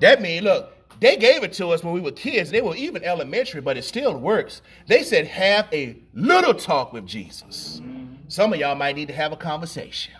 That 0.00 0.20
means, 0.20 0.44
look, 0.44 0.70
they 1.00 1.16
gave 1.16 1.44
it 1.44 1.54
to 1.54 1.70
us 1.70 1.82
when 1.82 1.94
we 1.94 2.00
were 2.02 2.12
kids. 2.12 2.50
They 2.50 2.60
were 2.60 2.76
even 2.76 3.02
elementary, 3.02 3.62
but 3.62 3.78
it 3.78 3.84
still 3.84 4.18
works. 4.18 4.60
They 4.86 5.02
said, 5.02 5.26
have 5.28 5.66
a 5.72 5.96
little 6.12 6.52
talk 6.52 6.92
with 6.92 7.06
Jesus. 7.06 7.80
Some 8.28 8.52
of 8.52 8.58
y'all 8.58 8.74
might 8.74 8.96
need 8.96 9.08
to 9.08 9.14
have 9.14 9.32
a 9.32 9.36
conversation. 9.36 10.12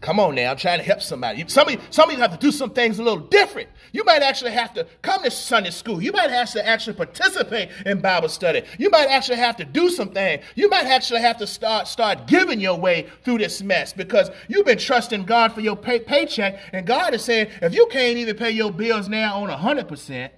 Come 0.00 0.20
on 0.20 0.36
now, 0.36 0.52
I'm 0.52 0.56
trying 0.56 0.78
to 0.78 0.84
help 0.84 1.02
somebody. 1.02 1.44
Some 1.48 1.66
of, 1.66 1.74
you, 1.74 1.80
some 1.90 2.08
of 2.08 2.14
you 2.14 2.22
have 2.22 2.30
to 2.30 2.38
do 2.38 2.52
some 2.52 2.70
things 2.70 3.00
a 3.00 3.02
little 3.02 3.18
different. 3.18 3.68
You 3.90 4.04
might 4.04 4.22
actually 4.22 4.52
have 4.52 4.72
to 4.74 4.86
come 5.02 5.24
to 5.24 5.30
Sunday 5.30 5.70
school. 5.70 6.00
You 6.00 6.12
might 6.12 6.30
have 6.30 6.52
to 6.52 6.64
actually 6.64 6.94
participate 6.94 7.70
in 7.84 8.00
Bible 8.00 8.28
study. 8.28 8.62
You 8.78 8.90
might 8.90 9.08
actually 9.08 9.38
have 9.38 9.56
to 9.56 9.64
do 9.64 9.90
some 9.90 10.10
things. 10.10 10.44
You 10.54 10.68
might 10.68 10.86
actually 10.86 11.20
have 11.22 11.38
to 11.38 11.48
start 11.48 11.88
start 11.88 12.28
giving 12.28 12.60
your 12.60 12.78
way 12.78 13.08
through 13.24 13.38
this 13.38 13.60
mess 13.60 13.92
because 13.92 14.30
you've 14.46 14.66
been 14.66 14.78
trusting 14.78 15.24
God 15.24 15.52
for 15.52 15.62
your 15.62 15.76
pay, 15.76 15.98
paycheck, 15.98 16.60
and 16.72 16.86
God 16.86 17.12
is 17.12 17.24
saying, 17.24 17.48
if 17.60 17.74
you 17.74 17.88
can't 17.90 18.18
even 18.18 18.36
pay 18.36 18.52
your 18.52 18.70
bills 18.70 19.08
now 19.08 19.42
on 19.42 19.48
hundred 19.48 19.88
percent, 19.88 20.32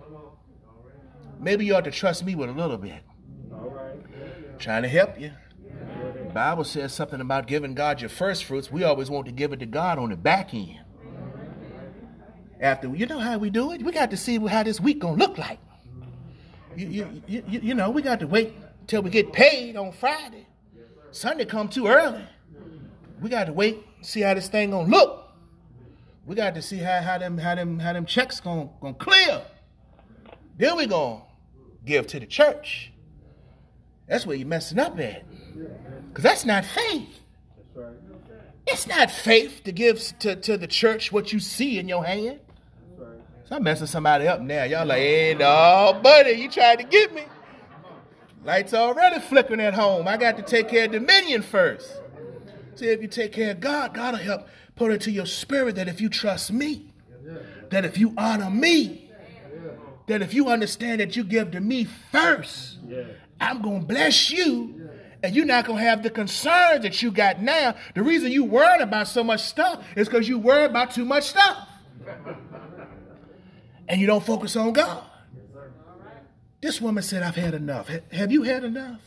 maybe 1.38 1.67
you 1.67 1.75
ought 1.75 1.85
to 1.85 1.90
trust 1.90 2.25
me 2.25 2.35
with 2.35 2.49
a 2.49 2.52
little 2.52 2.79
bit. 2.79 3.02
Trying 4.59 4.85
to 4.85 4.88
help 4.88 5.21
you. 5.21 5.33
Bible 6.31 6.65
says 6.65 6.93
something 6.93 7.21
about 7.21 7.47
giving 7.47 7.75
God 7.75 8.01
your 8.01 8.11
first 8.11 8.45
fruits. 8.45 8.71
We 8.71 8.85
always 8.85 9.11
want 9.11 9.27
to 9.27 9.33
give 9.33 9.53
it 9.53 9.59
to 9.61 9.67
God 9.67 9.99
on 9.99 10.11
the 10.11 10.17
back 10.17 10.55
end. 10.55 10.81
After 12.61 12.95
you 12.95 13.07
know 13.07 13.19
how 13.19 13.39
we 13.39 13.51
do 13.51 13.73
it, 13.73 13.83
we 13.83 13.93
got 13.93 14.11
to 14.11 14.17
see 14.17 14.39
how 14.39 14.63
this 14.63 14.81
week 14.81 15.01
gonna 15.01 15.17
look 15.17 15.39
like. 15.39 15.59
You, 16.77 16.87
you, 16.87 17.23
you, 17.27 17.43
you 17.49 17.75
know, 17.75 17.91
we 17.91 18.03
got 18.03 18.21
to 18.21 18.27
wait 18.27 18.55
till 18.87 19.03
we 19.03 19.11
get 19.11 19.33
paid 19.33 19.77
on 19.77 19.93
Friday. 19.93 20.47
Sunday 21.11 21.45
come 21.45 21.69
too 21.69 21.87
early. 21.87 22.25
We 23.21 23.29
got 23.29 23.45
to 23.45 23.53
wait, 23.53 23.85
see 24.03 24.21
how 24.21 24.35
this 24.35 24.49
thing 24.49 24.71
gonna 24.71 24.89
look. 24.89 25.29
We 26.27 26.37
got 26.37 26.55
to 26.55 26.63
see 26.63 26.79
how, 26.79 27.01
how 27.01 27.19
them 27.19 27.39
how 27.39 27.55
them 27.55 27.79
how 27.79 27.93
them 27.93 28.07
checks 28.07 28.41
gonna, 28.41 28.69
gonna 28.81 28.95
clear. 28.95 29.43
Then 30.57 30.77
we 30.77 30.87
gonna 30.87 31.23
give 31.85 32.07
to 32.09 32.21
the 32.21 32.27
church. 32.27 32.93
That's 34.07 34.27
where 34.27 34.37
you're 34.37 34.47
messing 34.47 34.79
up 34.79 34.99
at. 34.99 35.25
Because 36.11 36.25
that's 36.25 36.45
not 36.45 36.64
faith. 36.64 37.21
It's 38.67 38.87
not 38.87 39.11
faith 39.11 39.62
to 39.64 39.73
give 39.73 40.00
to, 40.21 40.37
to 40.37 40.57
the 40.57 40.67
church 40.67 41.12
what 41.12 41.33
you 41.33 41.40
see 41.40 41.79
in 41.79 41.88
your 41.88 42.05
hand. 42.05 42.40
So 43.45 43.57
I'm 43.57 43.62
messing 43.62 43.87
somebody 43.87 44.29
up 44.29 44.40
now. 44.40 44.64
Y'all 44.64 44.87
like, 44.87 44.99
hey, 44.99 45.35
no, 45.35 45.99
buddy, 46.02 46.33
you 46.33 46.50
tried 46.50 46.79
to 46.81 46.85
get 46.85 47.14
me. 47.14 47.25
Lights 48.45 48.75
already 48.75 49.21
flickering 49.21 49.61
at 49.61 49.75
home. 49.75 50.07
I 50.09 50.17
got 50.17 50.37
to 50.37 50.43
take 50.43 50.69
care 50.69 50.87
of 50.87 50.93
Dominion 50.93 51.43
first. 51.43 52.00
See, 52.76 52.87
if 52.87 53.02
you 53.02 53.09
take 53.09 53.33
care 53.33 53.50
of 53.52 53.61
God, 53.61 53.93
God 53.93 54.14
will 54.14 54.21
help 54.21 54.49
put 54.76 54.93
it 54.93 55.00
to 55.02 55.11
your 55.11 55.26
spirit 55.26 55.76
that 55.76 55.88
if 55.88 56.00
you 56.00 56.09
trust 56.09 56.52
me, 56.52 56.93
that 57.71 57.85
if 57.85 57.99
you 57.99 58.14
honor 58.17 58.50
me, 58.50 59.11
that 60.07 60.23
if 60.23 60.33
you 60.33 60.49
understand 60.49 61.00
that 61.00 61.17
you 61.17 61.25
give 61.25 61.50
to 61.52 61.61
me 61.61 61.85
first, 61.85 62.79
I'm 63.40 63.62
going 63.62 63.81
to 63.81 63.87
bless 63.87 64.31
you 64.31 64.88
and 65.23 65.35
you're 65.35 65.47
not 65.47 65.67
to 65.67 65.75
have 65.75 66.03
the 66.03 66.11
concerns 66.11 66.83
that 66.83 67.03
you 67.03 67.11
got 67.11 67.43
now. 67.43 67.75
The 67.95 68.03
reason 68.03 68.33
you 68.33 68.45
worried 68.45 68.81
about 68.81 69.09
so 69.09 69.23
much 69.23 69.43
stuff 69.43 69.85
is 69.97 70.09
because 70.09 70.29
you 70.29 70.39
worry 70.39 70.65
about 70.65 70.93
too 70.93 71.05
much 71.05 71.25
stuff. 71.25 71.69
and 73.89 74.00
you 74.00 74.07
don't 74.07 74.25
focus 74.25 74.57
on 74.57 74.73
God. 74.73 75.05
This 76.61 76.81
woman 76.81 77.03
said, 77.03 77.23
I've 77.23 77.37
had 77.37 77.55
enough. 77.55 77.89
Have 78.12 78.31
you 78.31 78.43
had 78.43 78.65
enough? 78.65 79.00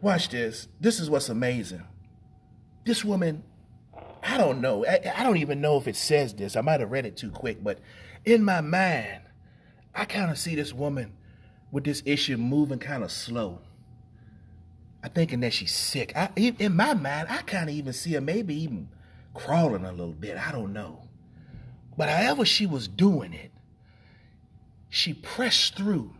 Watch 0.00 0.28
this. 0.28 0.68
This 0.80 1.00
is 1.00 1.10
what's 1.10 1.28
amazing. 1.28 1.82
This 2.84 3.04
woman, 3.04 3.42
I 4.22 4.38
don't 4.38 4.60
know. 4.60 4.86
I, 4.86 5.00
I 5.16 5.22
don't 5.22 5.38
even 5.38 5.60
know 5.60 5.76
if 5.76 5.88
it 5.88 5.96
says 5.96 6.34
this. 6.34 6.56
I 6.56 6.60
might 6.60 6.80
have 6.80 6.90
read 6.90 7.06
it 7.06 7.16
too 7.16 7.30
quick, 7.30 7.62
but 7.62 7.78
in 8.24 8.42
my 8.44 8.60
mind, 8.60 9.22
I 9.94 10.04
kind 10.04 10.30
of 10.30 10.38
see 10.38 10.54
this 10.54 10.72
woman 10.72 11.12
with 11.70 11.84
this 11.84 12.02
issue 12.06 12.36
moving 12.36 12.78
kind 12.78 13.02
of 13.02 13.10
slow. 13.10 13.60
I'm 15.06 15.12
thinking 15.12 15.38
that 15.40 15.52
she's 15.52 15.72
sick. 15.72 16.12
I, 16.16 16.30
in 16.36 16.74
my 16.74 16.92
mind, 16.92 17.28
I 17.30 17.38
kind 17.42 17.70
of 17.70 17.76
even 17.76 17.92
see 17.92 18.14
her 18.14 18.20
maybe 18.20 18.56
even 18.56 18.88
crawling 19.34 19.84
a 19.84 19.92
little 19.92 20.12
bit. 20.12 20.36
I 20.36 20.50
don't 20.50 20.72
know. 20.72 21.04
But 21.96 22.08
however 22.08 22.44
she 22.44 22.66
was 22.66 22.88
doing 22.88 23.32
it, 23.32 23.52
she 24.90 25.14
pressed 25.14 25.76
through 25.76 26.12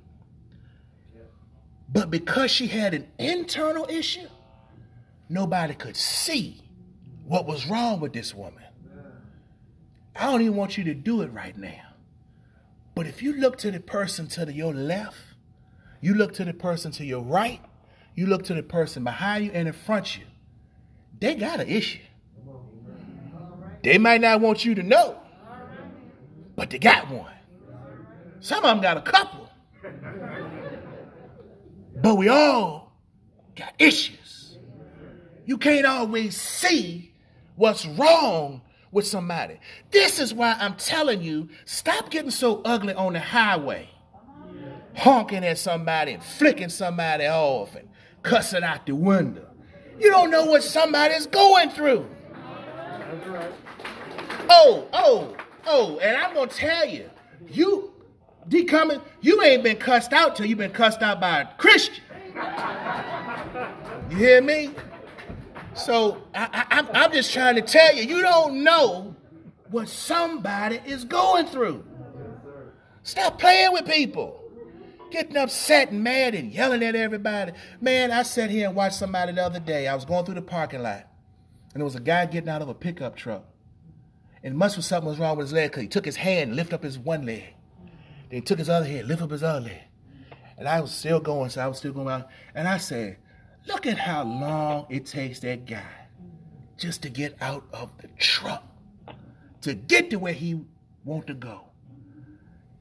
But 1.93 2.13
because 2.13 2.53
she 2.53 2.69
had 2.69 2.95
an 2.95 3.09
internal 3.19 3.87
issue, 3.91 4.29
nobody 5.29 5.75
could 5.75 5.97
see 5.97 6.63
what 7.25 7.45
was 7.47 7.67
wrong 7.67 7.99
with 7.99 8.13
this 8.13 8.35
woman. 8.35 8.63
I 10.15 10.27
don't 10.27 10.43
even 10.43 10.57
want 10.57 10.79
you 10.79 10.85
to 10.85 10.95
do 10.95 11.23
it 11.23 11.33
right 11.33 11.57
now. 11.59 11.95
But 12.95 13.09
if 13.09 13.21
you 13.23 13.35
look 13.35 13.59
to 13.59 13.73
the 13.73 13.81
person 13.81 14.29
to 14.29 14.47
the, 14.47 14.53
your 14.53 14.73
left, 14.73 15.19
you 16.01 16.15
look 16.15 16.35
to 16.35 16.45
the 16.45 16.55
person 16.55 16.93
to 16.93 17.05
your 17.05 17.23
right, 17.23 17.61
you 18.17 18.27
look 18.27 18.45
to 18.45 18.55
the 18.55 18.63
person 18.63 19.05
behind 19.05 19.45
you 19.45 19.51
and 19.53 19.69
in 19.69 19.75
front 19.75 20.09
of 20.09 20.17
you, 20.17 20.27
they 21.21 21.35
got 21.35 21.61
an 21.61 21.69
issue. 21.69 22.01
They 23.85 23.99
might 23.99 24.21
not 24.21 24.41
want 24.41 24.65
you 24.65 24.75
to 24.75 24.83
know, 24.83 25.21
but 26.57 26.71
they 26.71 26.79
got 26.79 27.09
one. 27.11 27.33
Some 28.41 28.65
of 28.65 28.71
them 28.71 28.81
got 28.81 28.97
a 28.97 29.03
couple. 29.03 29.49
But 32.03 32.17
we 32.17 32.29
all 32.29 32.93
got 33.55 33.75
issues. 33.79 34.59
You 35.45 35.59
can't 35.59 35.87
always 35.87 36.37
see 36.37 37.13
what's 37.55 37.87
wrong 37.87 38.63
with 38.91 39.07
somebody. 39.07 39.59
This 39.91 40.19
is 40.19 40.33
why 40.35 40.57
I'm 40.59 40.75
telling 40.75 41.23
you 41.23 41.49
stop 41.65 42.11
getting 42.11 42.31
so 42.31 42.63
ugly 42.65 42.95
on 42.95 43.13
the 43.13 43.21
highway, 43.21 43.89
honking 44.95 45.45
at 45.45 45.59
somebody 45.59 46.13
and 46.13 46.23
flicking 46.23 46.69
somebody 46.71 47.27
off 47.27 47.75
and 47.77 47.86
cussing 48.27 48.65
out 48.65 48.85
the 48.87 48.95
window. 48.95 49.47
You 49.99 50.11
don't 50.11 50.31
know 50.31 50.45
what 50.45 50.63
somebody's 50.63 51.27
going 51.27 51.71
through. 51.71 52.07
Oh, 54.51 54.87
oh, 54.93 55.37
oh, 55.67 55.99
and 56.01 56.17
I'm 56.17 56.35
to 56.35 56.55
tell 56.55 56.87
you, 56.87 57.09
you 57.49 57.93
D 58.49 58.65
coming, 58.65 59.01
you 59.21 59.43
ain't 59.43 59.63
been 59.63 59.77
cussed 59.77 60.13
out 60.13 60.37
till 60.37 60.47
you 60.47 60.57
been 60.57 60.73
cussed 60.73 61.03
out 61.03 61.21
by 61.21 61.41
a 61.41 61.55
Christian. 61.57 62.03
You 64.11 64.17
hear 64.17 64.43
me? 64.43 64.71
So 65.75 66.23
I, 66.35 66.67
I, 66.71 67.01
I, 67.01 67.05
am 67.05 67.13
just 67.13 67.33
trying 67.33 67.55
to 67.57 67.63
tell 67.63 67.95
you, 67.95 68.03
you 68.03 68.23
don't 68.23 68.63
know 68.65 69.15
what 69.71 69.89
somebody 69.89 70.81
is 70.85 71.05
going 71.05 71.47
through. 71.47 71.85
Stop 73.03 73.39
playing 73.39 73.73
with 73.73 73.87
people. 73.87 74.46
Getting 75.17 75.39
upset 75.39 75.93
and 75.93 76.05
mad 76.05 76.35
and 76.35 76.53
yelling 76.53 76.83
at 76.83 76.95
everybody. 76.95 77.53
Man, 77.81 78.13
I 78.13 78.23
sat 78.23 78.51
here 78.51 78.67
and 78.67 78.77
watched 78.77 78.97
somebody 78.97 79.33
the 79.33 79.47
other 79.47 79.61
day. 79.61 79.89
I 79.89 79.95
was 79.95 80.05
going 80.05 80.27
through 80.27 80.35
the 80.35 80.43
parking 80.43 80.83
lot, 80.83 81.09
and 81.73 81.81
there 81.81 81.87
was 81.87 81.95
a 81.95 82.01
guy 82.01 82.27
getting 82.27 82.51
out 82.51 82.61
of 82.61 82.69
a 82.69 82.75
pickup 82.75 83.17
truck. 83.17 83.47
And 84.43 84.59
must 84.59 84.77
was 84.77 84.85
something 84.85 85.09
was 85.09 85.19
wrong 85.19 85.39
with 85.39 85.47
his 85.47 85.55
leg 85.55 85.71
because 85.71 85.81
he 85.81 85.89
took 85.89 86.05
his 86.05 86.17
hand, 86.17 86.49
and 86.49 86.57
lift 86.57 86.75
up 86.75 86.83
his 86.83 86.99
one 86.99 87.25
leg. 87.25 87.45
Then 88.29 88.29
he 88.29 88.41
took 88.43 88.59
his 88.59 88.69
other 88.69 88.85
hand, 88.85 89.09
lift 89.09 89.23
up 89.23 89.31
his 89.31 89.43
other 89.43 89.61
leg. 89.61 89.81
And 90.59 90.69
I 90.69 90.83
was 90.83 90.91
still 90.91 91.19
going, 91.19 91.49
so 91.49 91.63
I 91.63 91.67
was 91.67 91.79
still 91.79 91.95
going 91.95 92.09
out. 92.09 92.29
And 92.55 92.69
I 92.69 92.77
said, 92.77 93.17
look 93.67 93.87
at 93.87 93.97
how 93.97 94.23
long 94.23 94.85
it 94.91 95.07
takes 95.07 95.41
that 95.41 95.65
guy 95.65 96.09
just 96.77 97.01
to 97.05 97.09
get 97.09 97.39
out 97.41 97.65
of 97.73 97.91
the 98.03 98.09
truck, 98.19 98.67
to 99.63 99.73
get 99.73 100.11
to 100.11 100.19
where 100.19 100.35
he 100.35 100.61
want 101.07 101.27
to 101.29 101.35
go. 101.35 101.63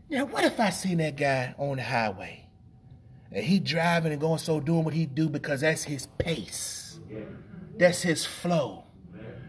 Now, 0.10 0.26
what 0.26 0.44
if 0.44 0.60
I 0.60 0.70
seen 0.70 1.00
that 1.00 1.16
guy 1.16 1.56
on 1.58 1.78
the 1.78 1.84
highway 1.84 2.48
and 3.32 3.44
he 3.44 3.60
driving 3.60 4.12
and 4.12 4.22
going 4.22 4.38
so 4.38 4.60
doing 4.60 4.84
what 4.84 4.94
he 4.94 5.06
do 5.06 5.30
because 5.30 5.62
that's 5.62 5.84
his 5.84 6.08
pace, 6.20 7.00
that's 7.78 8.02
his 8.02 8.26
flow, 8.26 8.84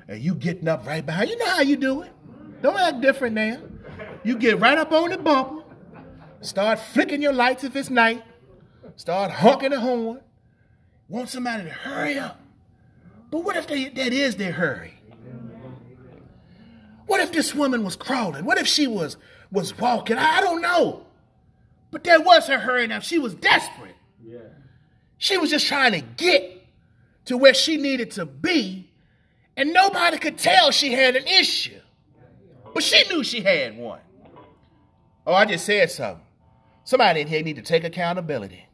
and 0.09 0.21
you 0.21 0.35
getting 0.35 0.67
up 0.69 0.87
right 0.87 1.05
behind. 1.05 1.29
You 1.29 1.39
know 1.39 1.51
how 1.51 1.61
you 1.61 1.77
do 1.77 2.03
it. 2.03 2.13
Don't 2.63 2.79
act 2.79 3.01
different 3.03 3.35
now. 3.35 3.59
You 4.25 4.39
get 4.39 4.59
right 4.59 4.79
up 4.79 4.93
on 4.93 5.11
the 5.11 5.19
bumper, 5.19 5.63
start 6.41 6.79
flicking 6.79 7.21
your 7.21 7.35
lights 7.35 7.63
if 7.63 7.77
it's 7.77 7.91
night, 7.91 8.25
start 8.97 9.31
honking 9.31 9.71
the 9.71 9.81
horn, 9.81 10.21
want 11.09 11.29
somebody 11.29 11.65
to 11.65 11.71
hurry 11.71 12.19
up. 12.19 12.41
But 13.31 13.45
what 13.45 13.57
if 13.57 13.67
they, 13.67 13.91
that 13.91 14.13
is 14.13 14.37
their 14.37 14.53
hurry? 14.53 14.95
What 17.07 17.21
if 17.21 17.31
this 17.31 17.55
woman 17.55 17.85
was 17.85 17.95
crawling? 17.95 18.45
What 18.45 18.59
if 18.59 18.67
she 18.67 18.87
was 18.87 19.17
was 19.57 19.77
walking? 19.79 20.19
I 20.19 20.43
don't 20.43 20.61
know. 20.61 21.07
But 21.91 22.05
that 22.05 22.25
was 22.25 22.47
her 22.47 22.59
hurry 22.59 22.87
now. 22.87 23.01
She 23.01 23.19
was 23.19 23.35
desperate. 23.35 23.97
Yeah. 24.23 24.39
She 25.17 25.39
was 25.39 25.51
just 25.51 25.67
trying 25.67 25.93
to 25.93 26.01
get 26.01 26.63
to 27.25 27.39
where 27.39 27.55
she 27.55 27.79
needed 27.79 28.11
to 28.13 28.27
be, 28.27 28.91
and 29.57 29.73
nobody 29.73 30.19
could 30.19 30.37
tell 30.37 30.71
she 30.71 30.93
had 30.93 31.17
an 31.17 31.27
issue. 31.27 31.81
But 32.75 32.83
she 32.83 33.09
knew 33.09 33.25
she 33.25 33.41
had 33.41 33.79
one. 33.79 34.01
Oh, 35.27 35.33
I 35.33 35.47
just 35.47 35.65
said 35.65 35.91
something. 35.91 36.23
Somebody 36.85 37.23
in 37.23 37.27
here 37.27 37.43
need 37.43 37.57
to 37.57 37.63
take 37.63 37.83
accountability. 37.83 38.65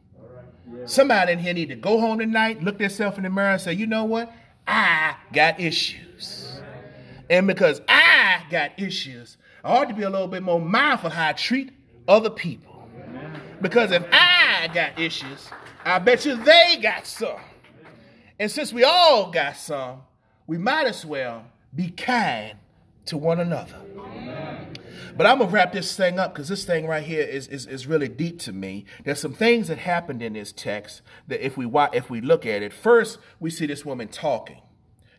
Somebody 0.85 1.31
in 1.31 1.39
here 1.39 1.53
need 1.53 1.69
to 1.69 1.75
go 1.75 1.99
home 1.99 2.19
tonight, 2.19 2.61
look 2.61 2.77
themselves 2.77 3.17
in 3.17 3.23
the 3.23 3.29
mirror 3.29 3.51
and 3.51 3.61
say, 3.61 3.71
you 3.71 3.87
know 3.87 4.03
what? 4.03 4.31
I 4.67 5.15
got 5.31 5.61
issues. 5.61 6.59
And 7.29 7.47
because 7.47 7.81
I 7.87 8.43
got 8.51 8.77
issues, 8.77 9.37
I 9.63 9.77
ought 9.77 9.89
to 9.89 9.93
be 9.93 10.03
a 10.03 10.09
little 10.09 10.27
bit 10.27 10.43
more 10.43 10.59
mindful 10.59 11.09
how 11.09 11.29
I 11.29 11.33
treat 11.33 11.71
other 12.07 12.29
people. 12.29 12.89
Because 13.61 13.91
if 13.91 14.05
I 14.11 14.69
got 14.73 14.99
issues, 14.99 15.47
I 15.85 15.99
bet 15.99 16.25
you 16.25 16.35
they 16.35 16.79
got 16.81 17.07
some. 17.07 17.39
And 18.37 18.51
since 18.51 18.73
we 18.73 18.83
all 18.83 19.31
got 19.31 19.55
some, 19.55 20.01
we 20.47 20.57
might 20.57 20.87
as 20.87 21.05
well 21.05 21.45
be 21.73 21.89
kind 21.89 22.57
to 23.05 23.17
one 23.17 23.39
another. 23.39 23.77
But 25.15 25.27
I'm 25.27 25.39
gonna 25.39 25.49
wrap 25.49 25.71
this 25.71 25.95
thing 25.95 26.19
up 26.19 26.33
because 26.33 26.49
this 26.49 26.65
thing 26.65 26.87
right 26.87 27.03
here 27.03 27.23
is, 27.23 27.47
is, 27.47 27.65
is 27.67 27.87
really 27.87 28.09
deep 28.09 28.39
to 28.39 28.51
me. 28.51 28.85
There's 29.05 29.19
some 29.19 29.33
things 29.33 29.67
that 29.67 29.77
happened 29.77 30.21
in 30.21 30.33
this 30.33 30.51
text 30.51 31.03
that 31.27 31.45
if 31.45 31.55
we 31.55 31.69
if 31.93 32.09
we 32.09 32.19
look 32.19 32.45
at 32.45 32.63
it, 32.63 32.73
first 32.73 33.19
we 33.39 33.49
see 33.49 33.67
this 33.67 33.85
woman 33.85 34.07
talking. 34.07 34.61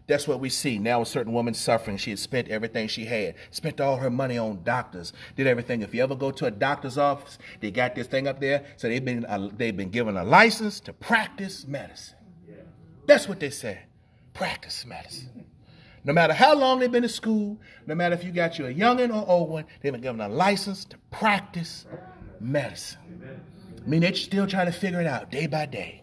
That's 0.07 0.29
what 0.29 0.39
we 0.39 0.51
see. 0.51 0.79
Now 0.79 1.01
a 1.01 1.07
certain 1.07 1.33
woman 1.33 1.55
suffering. 1.55 1.97
She 1.97 2.11
had 2.11 2.19
spent 2.19 2.49
everything 2.49 2.89
she 2.89 3.07
had, 3.07 3.37
spent 3.51 3.81
all 3.81 3.97
her 3.97 4.11
money 4.11 4.37
on 4.37 4.63
doctors, 4.63 5.15
did 5.35 5.47
everything. 5.47 5.81
If 5.81 5.95
you 5.95 6.03
ever 6.03 6.15
go 6.15 6.31
to 6.31 6.47
a 6.47 6.51
doctor's 6.51 6.99
office, 6.99 7.39
they 7.61 7.71
got 7.71 7.95
this 7.95 8.07
thing 8.07 8.29
up 8.29 8.39
there. 8.39 8.65
So 8.77 8.89
they've 8.89 9.05
been 9.05 9.25
uh, 9.25 9.49
they've 9.57 9.77
been 9.77 9.91
given 9.91 10.17
a 10.17 10.25
license 10.25 10.81
to 10.81 10.93
practice 10.93 11.67
medicine. 11.67 12.17
That's 13.07 13.29
what 13.29 13.41
they 13.41 13.51
said. 13.51 13.81
Practice 14.33 14.85
medicine. 14.85 15.47
No 16.05 16.13
matter 16.13 16.35
how 16.35 16.55
long 16.55 16.81
they've 16.81 16.93
been 16.93 17.05
in 17.05 17.11
school, 17.11 17.59
no 17.87 17.95
matter 17.95 18.15
if 18.15 18.25
you 18.25 18.31
got 18.31 18.59
you 18.59 18.67
a 18.67 18.75
youngin' 18.75 19.11
or 19.11 19.27
old 19.27 19.49
one, 19.49 19.65
they've 19.81 19.93
been 19.93 20.03
given 20.03 20.21
a 20.21 20.29
license 20.29 20.85
to 20.87 20.99
practice 21.11 21.87
medicine. 22.41 22.99
I 23.85 23.89
mean, 23.89 24.01
they're 24.01 24.15
still 24.15 24.47
trying 24.47 24.67
to 24.67 24.73
figure 24.73 25.01
it 25.01 25.07
out 25.07 25.31
day 25.31 25.47
by 25.47 25.65
day. 25.65 26.03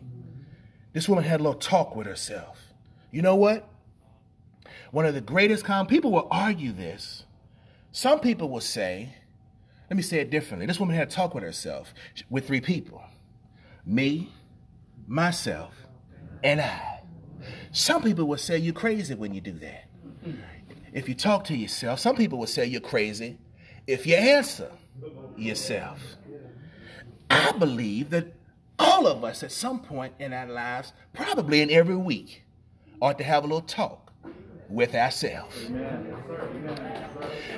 This 0.94 1.08
woman 1.08 1.24
had 1.24 1.40
a 1.40 1.44
little 1.44 1.60
talk 1.60 1.96
with 1.96 2.08
herself. 2.08 2.58
You 3.12 3.22
know 3.22 3.36
what? 3.36 3.68
One 4.92 5.06
of 5.06 5.14
the 5.14 5.22
greatest 5.22 5.64
common 5.66 5.88
people 5.88 6.12
will 6.12 6.28
argue 6.30 6.72
this. 6.72 7.24
Some 7.92 8.20
people 8.20 8.50
will 8.50 8.62
say, 8.62 9.16
let 9.90 9.98
me 9.98 10.04
say 10.04 10.20
it 10.20 10.30
differently. 10.30 10.66
This 10.66 10.80
woman 10.80 10.96
had 10.96 11.08
a 11.08 11.12
talk 11.12 11.34
with 11.34 11.44
herself 11.44 11.94
with 12.30 12.48
three 12.48 12.62
people 12.62 13.02
me, 13.86 14.32
myself, 15.08 15.74
and 16.44 16.62
I. 16.62 17.02
Some 17.72 18.04
people 18.04 18.26
will 18.26 18.38
say 18.38 18.58
you're 18.58 18.74
crazy 18.74 19.16
when 19.16 19.34
you 19.34 19.42
do 19.42 19.54
that 19.54 19.86
if 20.94 21.08
you 21.08 21.16
talk 21.16 21.46
to 21.46 21.56
yourself, 21.56 22.00
some 22.00 22.16
people 22.16 22.38
will 22.38 22.48
say 22.48 22.66
you're 22.66 22.82
crazy 22.82 23.38
if 23.88 24.06
you 24.06 24.16
answer 24.16 24.72
yourself. 25.38 26.00
I 27.30 27.52
believe 27.54 28.10
that 28.10 28.34
all 28.78 29.08
of 29.08 29.24
us 29.24 29.44
at 29.44 29.52
some 29.52 29.80
point 29.80 30.14
in 30.20 30.34
our 30.34 30.48
lives, 30.48 30.92
probably 31.14 31.62
in 31.62 31.70
every 31.70 31.96
week, 31.96 32.44
ought 33.02 33.18
to 33.18 33.24
have 33.24 33.44
a 33.44 33.48
little 33.48 33.62
talk 33.62 34.01
with 34.72 34.96
ourselves. 34.96 35.70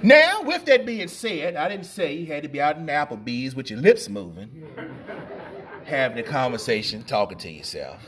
Now, 0.01 0.43
with 0.43 0.65
that 0.65 0.85
being 0.85 1.07
said, 1.07 1.55
I 1.55 1.69
didn't 1.69 1.85
say 1.85 2.13
you 2.13 2.25
had 2.25 2.43
to 2.43 2.49
be 2.49 2.59
out 2.59 2.77
in 2.77 2.85
Applebee's 2.87 3.55
with 3.55 3.69
your 3.69 3.79
lips 3.79 4.09
moving, 4.09 4.65
having 5.85 6.17
a 6.17 6.23
conversation, 6.23 7.03
talking 7.03 7.37
to 7.39 7.51
yourself. 7.51 8.03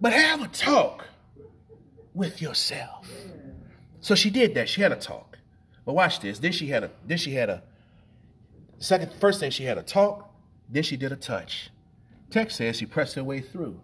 But 0.00 0.12
have 0.12 0.42
a 0.42 0.48
talk 0.48 1.06
with 2.14 2.40
yourself. 2.40 3.08
So 4.00 4.14
she 4.14 4.30
did 4.30 4.54
that. 4.54 4.68
She 4.68 4.80
had 4.80 4.92
a 4.92 4.96
talk. 4.96 5.38
But 5.84 5.94
watch 5.94 6.20
this. 6.20 6.38
Then 6.38 6.52
she 6.52 6.66
had 6.66 6.84
a 6.84 6.90
then 7.06 7.18
she 7.18 7.32
had 7.32 7.48
a 7.48 7.62
second 8.78 9.12
first 9.14 9.40
thing 9.40 9.50
she 9.50 9.64
had 9.64 9.78
a 9.78 9.82
talk, 9.82 10.30
then 10.68 10.82
she 10.82 10.96
did 10.96 11.12
a 11.12 11.16
touch. 11.16 11.70
Text 12.30 12.56
says 12.56 12.76
she 12.76 12.86
pressed 12.86 13.14
her 13.14 13.24
way 13.24 13.40
through 13.40 13.80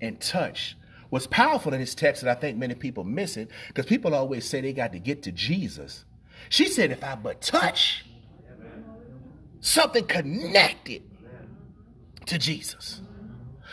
and 0.00 0.20
touched. 0.20 0.76
What's 1.12 1.26
powerful 1.26 1.74
in 1.74 1.80
this 1.80 1.94
text, 1.94 2.22
and 2.22 2.30
I 2.30 2.34
think 2.34 2.56
many 2.56 2.74
people 2.74 3.04
miss 3.04 3.36
it, 3.36 3.50
because 3.68 3.84
people 3.84 4.14
always 4.14 4.48
say 4.48 4.62
they 4.62 4.72
got 4.72 4.94
to 4.94 4.98
get 4.98 5.24
to 5.24 5.30
Jesus. 5.30 6.06
She 6.48 6.68
said, 6.68 6.90
if 6.90 7.04
I 7.04 7.16
but 7.16 7.42
touch 7.42 8.06
something 9.60 10.06
connected 10.06 11.02
to 12.24 12.38
Jesus. 12.38 13.02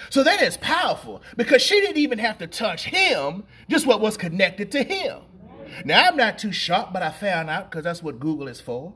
So 0.10 0.22
that 0.24 0.42
is 0.42 0.58
powerful 0.58 1.22
because 1.38 1.62
she 1.62 1.80
didn't 1.80 1.96
even 1.96 2.20
have 2.20 2.40
to 2.40 2.48
touch 2.48 2.84
him, 2.84 3.46
just 3.70 3.88
what 3.88 4.02
was 4.02 4.18
connected 4.18 4.74
to 4.74 4.84
him. 4.84 5.22
Now, 5.86 6.10
I'm 6.10 6.18
not 6.18 6.40
too 6.40 6.52
sharp, 6.52 6.92
but 6.92 7.04
I 7.04 7.10
found 7.10 7.50
out 7.50 7.72
because 7.72 7.86
that's 7.86 8.04
what 8.04 8.20
Google 8.20 8.50
is 8.50 8.60
for. 8.60 8.94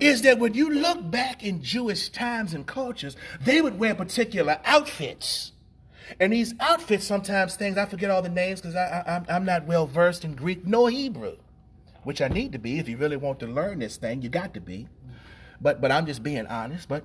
is 0.00 0.22
that 0.22 0.38
when 0.38 0.54
you 0.54 0.70
look 0.70 1.10
back 1.10 1.44
in 1.44 1.62
Jewish 1.62 2.08
times 2.08 2.54
and 2.54 2.66
cultures, 2.66 3.16
they 3.44 3.60
would 3.60 3.78
wear 3.78 3.94
particular 3.94 4.60
outfits. 4.64 5.51
And 6.20 6.32
these 6.32 6.54
outfits, 6.60 7.06
sometimes 7.06 7.56
things, 7.56 7.76
I 7.76 7.86
forget 7.86 8.10
all 8.10 8.22
the 8.22 8.28
names 8.28 8.60
because 8.60 8.76
I, 8.76 9.24
I, 9.28 9.34
I'm 9.34 9.44
not 9.44 9.66
well 9.66 9.86
versed 9.86 10.24
in 10.24 10.34
Greek 10.34 10.66
nor 10.66 10.90
Hebrew, 10.90 11.36
which 12.04 12.20
I 12.20 12.28
need 12.28 12.52
to 12.52 12.58
be. 12.58 12.78
If 12.78 12.88
you 12.88 12.96
really 12.96 13.16
want 13.16 13.40
to 13.40 13.46
learn 13.46 13.78
this 13.78 13.96
thing, 13.96 14.22
you 14.22 14.28
got 14.28 14.54
to 14.54 14.60
be. 14.60 14.88
But, 15.60 15.80
but 15.80 15.92
I'm 15.92 16.06
just 16.06 16.22
being 16.22 16.46
honest. 16.46 16.88
But 16.88 17.04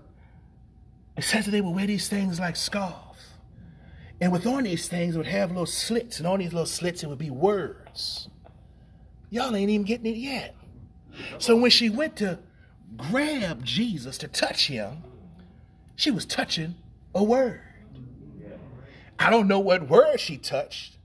it 1.15 1.23
says 1.23 1.45
that 1.45 1.51
they 1.51 1.61
would 1.61 1.75
wear 1.75 1.87
these 1.87 2.09
things 2.09 2.39
like 2.39 2.55
scarves. 2.55 3.03
And 4.19 4.31
with 4.31 4.47
on 4.47 4.63
these 4.63 4.87
things, 4.87 5.15
it 5.15 5.17
would 5.17 5.27
have 5.27 5.51
little 5.51 5.65
slits. 5.65 6.19
And 6.19 6.27
on 6.27 6.39
these 6.39 6.53
little 6.53 6.65
slits, 6.65 7.03
it 7.03 7.07
would 7.07 7.19
be 7.19 7.29
words. 7.29 8.29
Y'all 9.29 9.55
ain't 9.55 9.69
even 9.69 9.85
getting 9.85 10.07
it 10.07 10.17
yet. 10.17 10.55
So 11.37 11.55
when 11.55 11.71
she 11.71 11.89
went 11.89 12.15
to 12.17 12.39
grab 12.95 13.63
Jesus 13.63 14.17
to 14.19 14.27
touch 14.27 14.67
him, 14.67 15.03
she 15.95 16.11
was 16.11 16.25
touching 16.25 16.75
a 17.13 17.23
word. 17.23 17.61
I 19.19 19.29
don't 19.29 19.47
know 19.47 19.59
what 19.59 19.89
word 19.89 20.19
she 20.19 20.37
touched, 20.37 20.97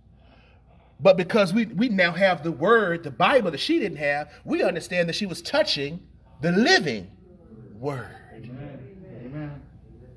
but 1.00 1.16
because 1.16 1.52
we, 1.52 1.66
we 1.66 1.88
now 1.88 2.12
have 2.12 2.42
the 2.42 2.52
word, 2.52 3.04
the 3.04 3.10
Bible 3.10 3.50
that 3.50 3.60
she 3.60 3.78
didn't 3.78 3.98
have, 3.98 4.30
we 4.44 4.62
understand 4.62 5.08
that 5.08 5.14
she 5.14 5.26
was 5.26 5.42
touching 5.42 6.06
the 6.40 6.52
living 6.52 7.10
word. 7.78 8.16
Amen. 8.34 9.60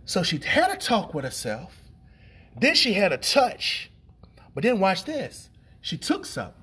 So 0.06 0.22
she 0.22 0.38
had 0.38 0.72
a 0.72 0.78
talk 0.78 1.14
with 1.14 1.26
herself. 1.26 1.76
Then 2.58 2.76
she 2.76 2.94
had 2.94 3.12
a 3.12 3.18
touch. 3.18 3.92
But 4.54 4.64
then 4.64 4.80
watch 4.80 5.04
this. 5.04 5.50
She 5.82 5.98
took 5.98 6.26
something. 6.26 6.54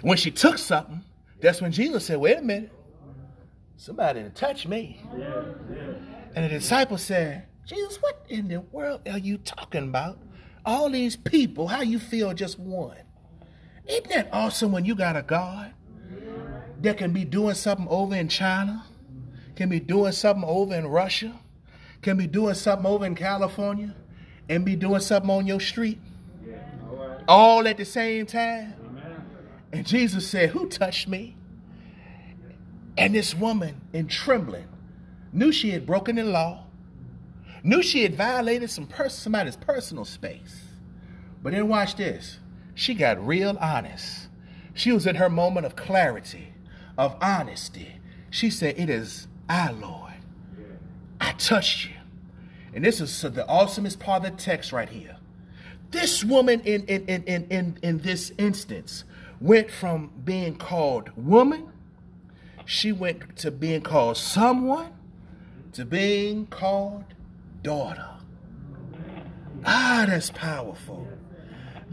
When 0.00 0.16
she 0.16 0.30
took 0.30 0.58
something, 0.58 1.04
that's 1.40 1.60
when 1.60 1.70
Jesus 1.70 2.06
said, 2.06 2.18
wait 2.18 2.38
a 2.38 2.42
minute. 2.42 2.72
Somebody 3.76 4.22
to 4.22 4.30
touch 4.30 4.66
me. 4.66 5.00
Yeah, 5.16 5.44
yeah. 5.70 5.78
And 6.34 6.44
the 6.44 6.48
disciple 6.48 6.98
said, 6.98 7.46
Jesus, 7.68 7.98
what 8.00 8.24
in 8.30 8.48
the 8.48 8.60
world 8.60 9.02
are 9.06 9.18
you 9.18 9.36
talking 9.36 9.84
about? 9.84 10.18
All 10.64 10.88
these 10.88 11.16
people, 11.16 11.68
how 11.68 11.82
you 11.82 11.98
feel 11.98 12.32
just 12.32 12.58
one? 12.58 12.96
Isn't 13.86 14.08
that 14.08 14.30
awesome 14.32 14.72
when 14.72 14.86
you 14.86 14.94
got 14.94 15.16
a 15.16 15.22
God 15.22 15.74
that 16.80 16.96
can 16.96 17.12
be 17.12 17.26
doing 17.26 17.54
something 17.54 17.86
over 17.90 18.14
in 18.14 18.28
China, 18.28 18.86
can 19.54 19.68
be 19.68 19.80
doing 19.80 20.12
something 20.12 20.48
over 20.48 20.74
in 20.74 20.86
Russia, 20.86 21.38
can 22.00 22.16
be 22.16 22.26
doing 22.26 22.54
something 22.54 22.86
over 22.86 23.04
in 23.04 23.14
California, 23.14 23.94
and 24.48 24.64
be 24.64 24.74
doing 24.74 25.00
something 25.00 25.30
on 25.30 25.46
your 25.46 25.60
street? 25.60 25.98
All 27.26 27.68
at 27.68 27.76
the 27.76 27.84
same 27.84 28.24
time? 28.24 28.74
And 29.74 29.86
Jesus 29.86 30.26
said, 30.26 30.50
Who 30.50 30.70
touched 30.70 31.06
me? 31.06 31.36
And 32.96 33.14
this 33.14 33.34
woman, 33.34 33.82
in 33.92 34.08
trembling, 34.08 34.68
knew 35.34 35.52
she 35.52 35.70
had 35.70 35.84
broken 35.84 36.16
the 36.16 36.24
law, 36.24 36.64
knew 37.62 37.82
she 37.82 38.02
had 38.02 38.14
violated 38.14 38.70
some 38.70 38.86
pers- 38.86 39.14
somebody's 39.14 39.56
personal 39.56 40.04
space. 40.04 40.62
But 41.42 41.52
then 41.52 41.68
watch 41.68 41.96
this. 41.96 42.38
She 42.74 42.94
got 42.94 43.24
real 43.24 43.56
honest. 43.60 44.28
She 44.74 44.92
was 44.92 45.06
in 45.06 45.16
her 45.16 45.28
moment 45.28 45.66
of 45.66 45.76
clarity, 45.76 46.52
of 46.96 47.16
honesty. 47.20 48.00
She 48.30 48.50
said, 48.50 48.78
It 48.78 48.88
is 48.88 49.26
I, 49.48 49.72
Lord. 49.72 50.12
I 51.20 51.32
touched 51.32 51.86
you. 51.86 51.92
And 52.74 52.84
this 52.84 53.00
is 53.00 53.22
the 53.22 53.44
awesomest 53.48 53.98
part 53.98 54.24
of 54.24 54.36
the 54.36 54.42
text 54.42 54.72
right 54.72 54.88
here. 54.88 55.16
This 55.90 56.22
woman 56.22 56.60
in, 56.60 56.84
in, 56.84 57.06
in, 57.06 57.46
in, 57.46 57.78
in 57.82 57.98
this 57.98 58.32
instance 58.38 59.04
went 59.40 59.70
from 59.70 60.10
being 60.24 60.56
called 60.56 61.10
woman, 61.16 61.72
she 62.66 62.92
went 62.92 63.36
to 63.38 63.50
being 63.50 63.80
called 63.80 64.16
someone, 64.16 64.92
to 65.72 65.84
being 65.84 66.46
called 66.46 67.04
daughter. 67.62 68.08
Ah, 69.64 70.04
that's 70.08 70.30
powerful. 70.30 71.06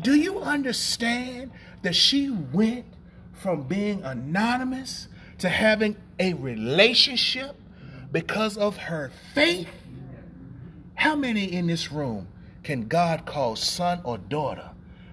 Do 0.02 0.16
you 0.16 0.40
understand 0.40 1.52
that 1.82 1.96
she 1.96 2.30
went 2.30 2.86
from 3.34 3.64
being 3.64 4.04
anonymous 4.04 5.08
to 5.40 5.50
having 5.50 5.96
a 6.20 6.34
relationship 6.34 7.56
because 8.12 8.58
of 8.58 8.78
her 8.78 9.12
faith? 9.34 9.70
How 10.96 11.16
many 11.16 11.52
in 11.52 11.68
this 11.68 11.92
room 11.92 12.28
can 12.64 12.88
God 12.88 13.26
call 13.26 13.56
son 13.56 14.02
or 14.04 14.18
daughter 14.18 14.70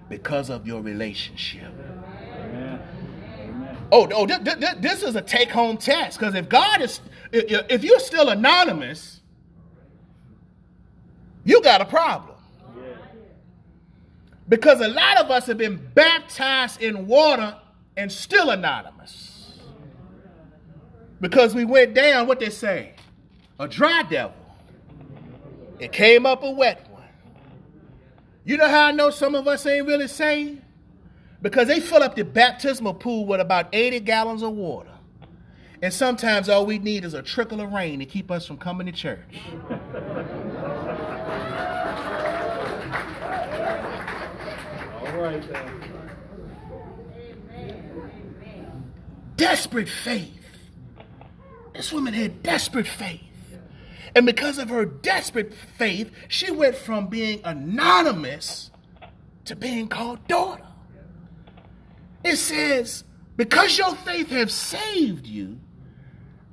because 0.08 0.50
of 0.50 0.66
your 0.66 0.80
relationship? 0.82 1.72
Oh, 3.90 4.08
oh, 4.10 4.26
this, 4.26 5.02
is 5.02 5.16
a 5.16 5.20
take-home 5.20 5.76
test. 5.76 6.18
Because 6.18 6.34
if 6.34 6.48
God 6.48 6.80
is, 6.80 7.00
if 7.30 7.84
you're 7.84 8.00
still 8.00 8.30
anonymous, 8.30 9.21
you 11.44 11.62
got 11.62 11.80
a 11.80 11.84
problem. 11.84 12.36
Because 14.48 14.80
a 14.80 14.88
lot 14.88 15.18
of 15.18 15.30
us 15.30 15.46
have 15.46 15.58
been 15.58 15.90
baptized 15.94 16.82
in 16.82 17.06
water 17.06 17.56
and 17.96 18.10
still 18.10 18.50
anonymous. 18.50 19.58
Because 21.20 21.54
we 21.54 21.64
went 21.64 21.94
down, 21.94 22.26
what 22.26 22.40
they 22.40 22.50
say, 22.50 22.94
a 23.58 23.68
dry 23.68 24.02
devil. 24.02 24.36
It 25.78 25.92
came 25.92 26.26
up 26.26 26.42
a 26.42 26.50
wet 26.50 26.88
one. 26.90 27.02
You 28.44 28.56
know 28.56 28.68
how 28.68 28.86
I 28.86 28.92
know 28.92 29.10
some 29.10 29.34
of 29.34 29.46
us 29.46 29.64
ain't 29.66 29.86
really 29.86 30.08
saved? 30.08 30.62
because 31.42 31.66
they 31.66 31.80
fill 31.80 32.02
up 32.02 32.14
the 32.14 32.24
baptismal 32.24 32.94
pool 32.94 33.26
with 33.26 33.40
about 33.40 33.68
80 33.72 34.00
gallons 34.00 34.42
of 34.42 34.52
water. 34.52 34.88
And 35.82 35.92
sometimes 35.92 36.48
all 36.48 36.64
we 36.64 36.78
need 36.78 37.04
is 37.04 37.12
a 37.12 37.22
trickle 37.22 37.60
of 37.60 37.72
rain 37.72 37.98
to 37.98 38.06
keep 38.06 38.30
us 38.30 38.46
from 38.46 38.56
coming 38.56 38.86
to 38.86 38.92
church. 38.92 39.40
All 45.22 45.30
right. 45.30 45.54
Uh, 45.54 45.70
desperate 49.36 49.88
faith. 49.88 50.28
This 51.74 51.92
woman 51.92 52.14
had 52.14 52.42
desperate 52.42 52.86
faith. 52.86 53.20
And 54.14 54.26
because 54.26 54.58
of 54.58 54.68
her 54.68 54.84
desperate 54.84 55.54
faith, 55.54 56.12
she 56.28 56.50
went 56.50 56.76
from 56.76 57.06
being 57.06 57.40
anonymous 57.44 58.70
to 59.46 59.56
being 59.56 59.88
called 59.88 60.26
daughter. 60.28 60.66
It 62.22 62.36
says, 62.36 63.04
because 63.36 63.78
your 63.78 63.94
faith 63.96 64.28
has 64.28 64.52
saved 64.52 65.26
you, 65.26 65.58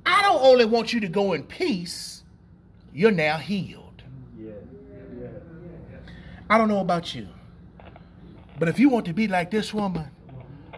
I 0.06 0.22
don't 0.22 0.42
only 0.42 0.64
want 0.64 0.92
you 0.92 1.00
to 1.00 1.08
go 1.08 1.34
in 1.34 1.42
peace, 1.44 2.24
you're 2.92 3.10
now 3.10 3.36
healed. 3.36 4.02
I 6.48 6.58
don't 6.58 6.68
know 6.68 6.80
about 6.80 7.14
you, 7.14 7.28
but 8.60 8.68
if 8.68 8.78
you 8.78 8.90
want 8.90 9.06
to 9.06 9.14
be 9.14 9.26
like 9.26 9.50
this 9.50 9.72
woman, 9.72 10.06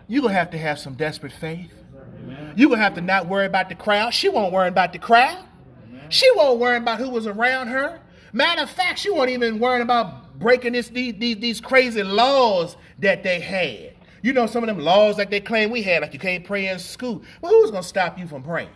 you're 0.06 0.22
going 0.22 0.32
to 0.32 0.38
have 0.38 0.50
to 0.50 0.58
have 0.58 0.78
some 0.78 0.94
desperate 0.94 1.32
faith. 1.32 1.74
You're 2.54 2.68
going 2.68 2.78
to 2.78 2.84
have 2.84 2.94
to 2.94 3.00
not 3.00 3.28
worry 3.28 3.44
about 3.44 3.68
the 3.68 3.74
crowd. 3.74 4.14
She 4.14 4.28
won't 4.28 4.52
worry 4.52 4.68
about 4.68 4.92
the 4.92 5.00
crowd. 5.00 5.44
She 6.08 6.30
won't 6.36 6.60
worry 6.60 6.76
about 6.76 7.00
who 7.00 7.10
was 7.10 7.26
around 7.26 7.66
her. 7.68 8.00
Matter 8.32 8.62
of 8.62 8.70
fact, 8.70 9.00
she 9.00 9.10
won't 9.10 9.30
even 9.30 9.58
worry 9.58 9.80
about 9.80 10.38
breaking 10.38 10.74
this, 10.74 10.90
these, 10.90 11.14
these, 11.18 11.38
these 11.38 11.60
crazy 11.60 12.04
laws 12.04 12.76
that 13.00 13.24
they 13.24 13.40
had. 13.40 13.94
You 14.22 14.32
know 14.32 14.46
some 14.46 14.62
of 14.62 14.68
them 14.68 14.78
laws 14.78 15.18
like 15.18 15.30
they 15.30 15.40
claim 15.40 15.70
we 15.70 15.82
had, 15.82 16.02
like 16.02 16.12
you 16.12 16.20
can't 16.20 16.44
pray 16.44 16.68
in 16.68 16.78
school. 16.78 17.24
Well, 17.40 17.50
who's 17.50 17.72
going 17.72 17.82
to 17.82 17.88
stop 17.88 18.16
you 18.16 18.28
from 18.28 18.44
praying? 18.44 18.70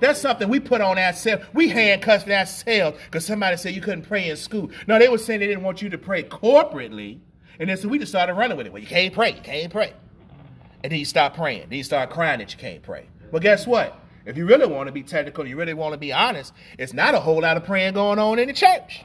That's 0.00 0.18
something 0.18 0.48
we 0.48 0.58
put 0.58 0.80
on 0.80 0.98
ourselves. 0.98 1.44
We 1.52 1.68
handcuffed 1.68 2.28
ourselves 2.30 2.98
because 3.04 3.26
somebody 3.26 3.58
said 3.58 3.74
you 3.74 3.82
couldn't 3.82 4.02
pray 4.02 4.30
in 4.30 4.36
school. 4.38 4.70
No, 4.86 4.98
they 4.98 5.08
were 5.08 5.18
saying 5.18 5.40
they 5.40 5.46
didn't 5.46 5.64
want 5.64 5.82
you 5.82 5.90
to 5.90 5.98
pray 5.98 6.22
corporately. 6.22 7.20
And 7.62 7.70
then 7.70 7.76
so 7.76 7.86
we 7.86 8.00
just 8.00 8.10
started 8.10 8.34
running 8.34 8.56
with 8.56 8.66
it. 8.66 8.72
Well, 8.72 8.82
you 8.82 8.88
can't 8.88 9.14
pray. 9.14 9.34
You 9.34 9.40
can't 9.40 9.72
pray. 9.72 9.92
And 10.82 10.90
then 10.90 10.98
you 10.98 11.04
start 11.04 11.34
praying. 11.34 11.68
Then 11.68 11.78
you 11.78 11.84
start 11.84 12.10
crying 12.10 12.40
that 12.40 12.52
you 12.52 12.58
can't 12.58 12.82
pray. 12.82 13.06
But 13.30 13.40
guess 13.40 13.68
what? 13.68 13.96
If 14.26 14.36
you 14.36 14.46
really 14.46 14.66
want 14.66 14.88
to 14.88 14.92
be 14.92 15.04
technical, 15.04 15.46
you 15.46 15.56
really 15.56 15.72
want 15.72 15.92
to 15.92 15.96
be 15.96 16.12
honest, 16.12 16.52
it's 16.76 16.92
not 16.92 17.14
a 17.14 17.20
whole 17.20 17.40
lot 17.40 17.56
of 17.56 17.62
praying 17.62 17.94
going 17.94 18.18
on 18.18 18.40
in 18.40 18.48
the 18.48 18.52
church. 18.52 19.04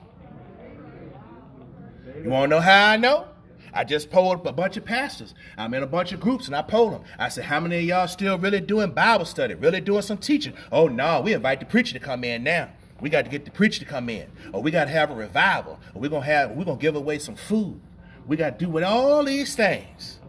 You 2.23 2.31
want 2.31 2.49
to 2.49 2.55
know 2.55 2.59
how 2.59 2.87
I 2.87 2.97
know? 2.97 3.27
I 3.75 3.83
just 3.83 4.09
polled 4.09 4.47
a 4.47 4.51
bunch 4.51 4.75
of 4.75 4.83
pastors. 4.83 5.35
I'm 5.55 5.75
in 5.75 5.83
a 5.83 5.87
bunch 5.87 6.11
of 6.11 6.19
groups 6.19 6.47
and 6.47 6.55
I 6.55 6.63
polled 6.63 6.93
them. 6.93 7.03
I 7.19 7.29
said, 7.29 7.43
How 7.43 7.59
many 7.59 7.77
of 7.77 7.83
y'all 7.83 8.07
still 8.07 8.39
really 8.39 8.59
doing 8.59 8.89
Bible 8.89 9.25
study, 9.25 9.53
really 9.53 9.81
doing 9.81 10.01
some 10.01 10.17
teaching? 10.17 10.55
Oh, 10.71 10.87
no, 10.87 11.21
we 11.21 11.33
invite 11.33 11.59
the 11.59 11.67
preacher 11.67 11.93
to 11.93 11.99
come 11.99 12.23
in 12.23 12.41
now. 12.41 12.71
We 13.01 13.11
got 13.11 13.25
to 13.25 13.29
get 13.29 13.45
the 13.45 13.51
preacher 13.51 13.77
to 13.81 13.85
come 13.85 14.09
in. 14.09 14.31
Or 14.51 14.63
we 14.63 14.71
got 14.71 14.85
to 14.85 14.89
have 14.89 15.11
a 15.11 15.15
revival. 15.15 15.79
Or 15.93 16.01
we're 16.01 16.09
going 16.09 16.23
to 16.23 16.27
have, 16.27 16.51
we're 16.53 16.65
going 16.65 16.79
to 16.79 16.81
give 16.81 16.95
away 16.95 17.19
some 17.19 17.35
food. 17.35 17.81
We 18.27 18.35
got 18.35 18.59
to 18.59 18.65
do 18.65 18.69
with 18.69 18.83
all 18.83 19.23
these 19.23 19.55
things. 19.55 20.19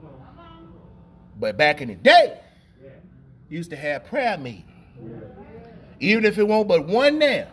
But 1.39 1.57
back 1.57 1.81
in 1.81 1.89
the 1.89 1.95
day, 1.95 2.41
used 3.49 3.71
to 3.71 3.77
have 3.77 4.07
prayer 4.07 4.39
meeting. 4.39 4.65
Even 6.01 6.25
if 6.25 6.39
it 6.39 6.47
won't 6.47 6.69
but 6.69 6.87
one 6.87 7.19
there. 7.19 7.51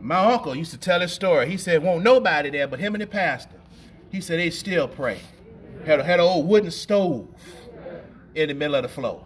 My 0.00 0.32
uncle 0.32 0.54
used 0.54 0.70
to 0.72 0.78
tell 0.78 1.00
his 1.00 1.12
story. 1.12 1.48
He 1.48 1.56
said, 1.56 1.82
won't 1.82 2.04
nobody 2.04 2.50
there 2.50 2.66
but 2.66 2.78
him 2.78 2.94
and 2.94 3.02
the 3.02 3.06
pastor. 3.06 3.60
He 4.10 4.20
said 4.20 4.38
they 4.38 4.50
still 4.50 4.86
pray. 4.86 5.20
Had, 5.86 6.00
a, 6.00 6.04
had 6.04 6.20
an 6.20 6.26
old 6.26 6.46
wooden 6.46 6.70
stove 6.70 7.28
in 8.34 8.48
the 8.48 8.54
middle 8.54 8.74
of 8.74 8.82
the 8.82 8.88
floor. 8.88 9.24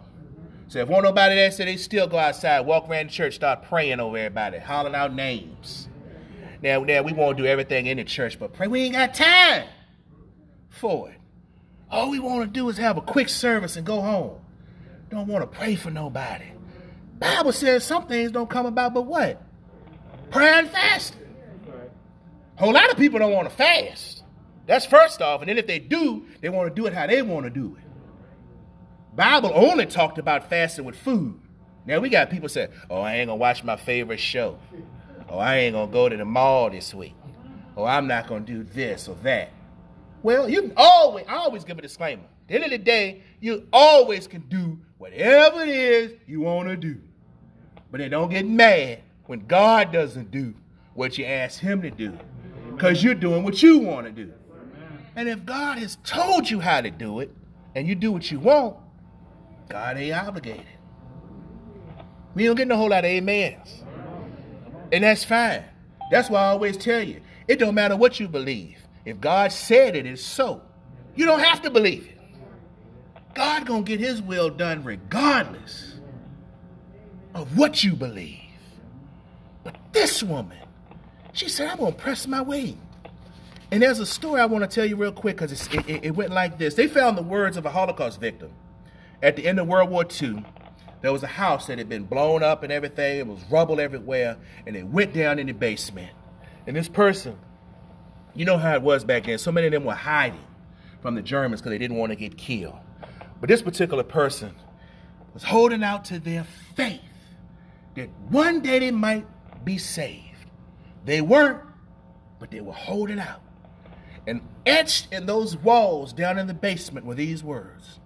So 0.67 0.79
if 0.79 0.87
won't 0.87 1.03
nobody 1.03 1.35
there 1.35 1.51
said 1.51 1.67
they 1.67 1.77
still 1.77 2.07
go 2.07 2.17
outside, 2.17 2.61
walk 2.61 2.89
around 2.89 3.07
the 3.09 3.13
church, 3.13 3.35
start 3.35 3.63
praying 3.63 3.99
over 3.99 4.17
everybody, 4.17 4.57
hollering 4.59 4.95
out 4.95 5.13
names. 5.13 5.87
Now, 6.61 6.83
now 6.83 7.01
we 7.03 7.13
won't 7.13 7.37
do 7.37 7.45
everything 7.45 7.87
in 7.87 7.97
the 7.97 8.03
church, 8.03 8.39
but 8.39 8.53
pray. 8.53 8.67
We 8.67 8.81
ain't 8.81 8.95
got 8.95 9.13
time 9.13 9.67
for 10.69 11.09
it. 11.09 11.17
All 11.91 12.09
we 12.11 12.19
want 12.19 12.41
to 12.41 12.47
do 12.47 12.69
is 12.69 12.77
have 12.77 12.97
a 12.97 13.01
quick 13.01 13.29
service 13.29 13.75
and 13.75 13.85
go 13.85 14.01
home. 14.01 14.39
Don't 15.09 15.27
want 15.27 15.49
to 15.49 15.57
pray 15.57 15.75
for 15.75 15.89
nobody. 15.89 16.45
Bible 17.17 17.51
says 17.51 17.83
some 17.83 18.07
things 18.07 18.31
don't 18.31 18.49
come 18.49 18.65
about 18.65 18.93
but 18.93 19.01
what? 19.03 19.41
Prayer 20.31 20.59
and 20.59 20.69
fasting. 20.69 21.19
A 22.57 22.61
whole 22.61 22.73
lot 22.73 22.91
of 22.91 22.97
people 22.97 23.19
don't 23.19 23.31
want 23.31 23.49
to 23.49 23.55
fast. 23.55 24.23
That's 24.67 24.85
first 24.85 25.21
off. 25.21 25.41
And 25.41 25.49
then 25.49 25.57
if 25.57 25.65
they 25.65 25.79
do, 25.79 26.25
they 26.41 26.49
want 26.49 26.69
to 26.69 26.75
do 26.81 26.85
it 26.85 26.93
how 26.93 27.07
they 27.07 27.21
want 27.21 27.45
to 27.45 27.49
do 27.49 27.75
it. 27.75 27.83
Bible 29.15 29.51
only 29.53 29.85
talked 29.85 30.19
about 30.19 30.49
fasting 30.49 30.85
with 30.85 30.95
food. 30.95 31.39
Now 31.85 31.99
we 31.99 32.09
got 32.09 32.29
people 32.29 32.49
say, 32.49 32.67
"Oh, 32.89 33.01
I 33.01 33.15
ain't 33.15 33.27
gonna 33.27 33.37
watch 33.37 33.63
my 33.63 33.75
favorite 33.75 34.19
show. 34.19 34.59
Oh, 35.27 35.39
I 35.39 35.57
ain't 35.57 35.73
gonna 35.73 35.91
go 35.91 36.07
to 36.07 36.15
the 36.15 36.25
mall 36.25 36.69
this 36.69 36.93
week. 36.93 37.15
Oh, 37.75 37.85
I'm 37.85 38.07
not 38.07 38.27
gonna 38.27 38.45
do 38.45 38.63
this 38.63 39.07
or 39.07 39.15
that." 39.23 39.49
Well, 40.21 40.49
you 40.49 40.61
can 40.61 40.73
always 40.75 41.25
always 41.29 41.63
give 41.63 41.77
a 41.77 41.81
disclaimer. 41.81 42.23
At 42.23 42.47
the 42.47 42.55
end 42.55 42.63
of 42.65 42.71
the 42.71 42.77
day, 42.77 43.23
you 43.39 43.67
always 43.71 44.27
can 44.27 44.41
do 44.49 44.79
whatever 44.97 45.61
it 45.61 45.69
is 45.69 46.13
you 46.27 46.41
want 46.41 46.67
to 46.69 46.75
do. 46.75 46.99
But 47.91 47.99
then 47.99 48.11
don't 48.11 48.29
get 48.29 48.45
mad 48.45 48.99
when 49.25 49.45
God 49.47 49.91
doesn't 49.91 50.31
do 50.31 50.53
what 50.93 51.17
you 51.17 51.25
ask 51.25 51.59
Him 51.59 51.81
to 51.83 51.91
do, 51.91 52.17
because 52.71 53.03
you're 53.03 53.15
doing 53.15 53.43
what 53.43 53.63
you 53.63 53.79
want 53.79 54.07
to 54.07 54.11
do. 54.11 54.33
And 55.15 55.29
if 55.29 55.45
God 55.45 55.77
has 55.77 55.97
told 56.03 56.49
you 56.49 56.59
how 56.59 56.81
to 56.81 56.91
do 56.91 57.19
it, 57.19 57.31
and 57.75 57.87
you 57.87 57.95
do 57.95 58.11
what 58.11 58.31
you 58.31 58.39
want, 58.39 58.77
God 59.69 59.97
ain't 59.97 60.15
obligated. 60.15 60.65
We 62.33 62.45
don't 62.45 62.55
get 62.55 62.69
a 62.71 62.75
whole 62.75 62.89
lot 62.89 63.05
of 63.05 63.11
amens. 63.11 63.83
And 64.91 65.03
that's 65.03 65.23
fine. 65.23 65.63
That's 66.11 66.29
why 66.29 66.41
I 66.41 66.47
always 66.47 66.77
tell 66.77 67.01
you, 67.01 67.21
it 67.47 67.59
don't 67.59 67.75
matter 67.75 67.95
what 67.95 68.19
you 68.19 68.27
believe. 68.27 68.77
If 69.09 69.21
God 69.21 69.51
said 69.51 69.95
it 69.95 70.05
is 70.05 70.23
so, 70.23 70.61
you 71.15 71.25
don't 71.25 71.39
have 71.39 71.61
to 71.63 71.69
believe 71.69 72.07
it. 72.07 72.17
God 73.33 73.65
gonna 73.65 73.83
get 73.83 73.99
his 73.99 74.21
will 74.21 74.49
done 74.49 74.83
regardless 74.83 75.99
of 77.33 77.57
what 77.57 77.83
you 77.83 77.95
believe. 77.95 78.39
But 79.63 79.75
this 79.91 80.23
woman, 80.23 80.57
she 81.33 81.49
said, 81.49 81.69
I'm 81.69 81.77
gonna 81.77 81.91
press 81.91 82.27
my 82.27 82.41
way. 82.41 82.77
And 83.71 83.83
there's 83.83 83.99
a 83.99 84.05
story 84.05 84.41
I 84.41 84.45
want 84.45 84.63
to 84.63 84.73
tell 84.73 84.85
you 84.85 84.95
real 84.95 85.11
quick 85.11 85.37
because 85.37 85.51
it, 85.51 85.89
it, 85.89 86.05
it 86.05 86.15
went 86.15 86.31
like 86.31 86.57
this. 86.57 86.73
They 86.73 86.87
found 86.87 87.17
the 87.17 87.23
words 87.23 87.55
of 87.55 87.65
a 87.65 87.69
Holocaust 87.69 88.19
victim 88.19 88.51
at 89.21 89.35
the 89.35 89.47
end 89.47 89.59
of 89.59 89.67
World 89.67 89.89
War 89.89 90.05
II, 90.21 90.43
there 91.01 91.11
was 91.11 91.23
a 91.23 91.27
house 91.27 91.67
that 91.67 91.77
had 91.77 91.87
been 91.87 92.03
blown 92.03 92.43
up 92.43 92.63
and 92.63 92.71
everything. 92.71 93.19
It 93.19 93.27
was 93.27 93.39
rubble 93.49 93.79
everywhere, 93.79 94.37
and 94.65 94.75
it 94.75 94.85
went 94.85 95.13
down 95.13 95.39
in 95.39 95.47
the 95.47 95.53
basement. 95.53 96.11
And 96.67 96.75
this 96.75 96.89
person, 96.89 97.37
you 98.35 98.45
know 98.45 98.57
how 98.57 98.73
it 98.73 98.81
was 98.81 99.03
back 99.03 99.25
then. 99.25 99.37
So 99.37 99.51
many 99.51 99.67
of 99.67 99.73
them 99.73 99.85
were 99.85 99.93
hiding 99.93 100.45
from 101.01 101.15
the 101.15 101.21
Germans 101.21 101.61
because 101.61 101.71
they 101.71 101.77
didn't 101.77 101.97
want 101.97 102.11
to 102.11 102.15
get 102.15 102.37
killed. 102.37 102.79
But 103.39 103.47
this 103.47 103.61
particular 103.61 104.03
person 104.03 104.55
was 105.33 105.43
holding 105.43 105.83
out 105.83 106.05
to 106.05 106.19
their 106.19 106.45
faith 106.75 107.01
that 107.95 108.09
one 108.29 108.61
day 108.61 108.79
they 108.79 108.91
might 108.91 109.25
be 109.63 109.77
saved. 109.77 110.49
They 111.05 111.21
weren't, 111.21 111.61
but 112.39 112.51
they 112.51 112.61
were 112.61 112.73
holding 112.73 113.19
out. 113.19 113.41
And 114.27 114.41
etched 114.65 115.11
in 115.11 115.25
those 115.25 115.57
walls 115.57 116.13
down 116.13 116.37
in 116.37 116.47
the 116.47 116.53
basement 116.53 117.05
were 117.05 117.15
these 117.15 117.43
words 117.43 117.99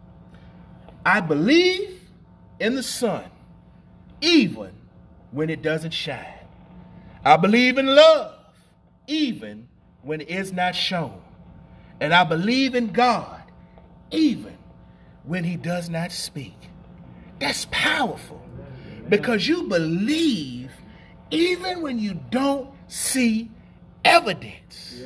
I 1.06 1.20
believe 1.20 2.00
in 2.60 2.76
the 2.76 2.84
sun, 2.84 3.26
even 4.22 4.72
when 5.32 5.50
it 5.50 5.62
doesn't 5.62 5.92
shine. 5.92 6.40
I 7.26 7.38
believe 7.38 7.78
in 7.78 7.88
love, 7.88 8.36
even 9.08 9.68
when 10.04 10.22
it 10.22 10.30
is 10.30 10.54
not 10.54 10.76
shown. 10.76 11.20
And 12.00 12.14
I 12.14 12.24
believe 12.24 12.76
in 12.76 12.92
God, 12.92 13.42
even 14.12 14.58
when 15.24 15.44
He 15.44 15.56
does 15.56 15.90
not 15.90 16.12
speak. 16.12 16.56
That's 17.40 17.68
powerful 17.72 18.46
because 19.10 19.48
you 19.48 19.64
believe 19.64 20.72
even 21.32 21.82
when 21.82 22.00
you 22.00 22.20
don't 22.30 22.70
see 22.88 23.50
evidence. 24.06 25.02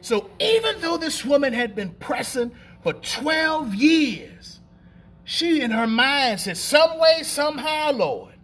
So 0.00 0.30
even 0.40 0.80
though 0.80 0.96
this 0.96 1.24
woman 1.24 1.52
had 1.52 1.74
been 1.74 1.90
pressing 1.90 2.52
for 2.82 2.92
12 2.92 3.74
years, 3.74 4.60
she 5.24 5.60
in 5.60 5.70
her 5.70 5.86
mind 5.86 6.40
said, 6.40 6.56
some 6.56 6.98
way, 6.98 7.22
somehow, 7.22 7.92
Lord, 7.92 8.34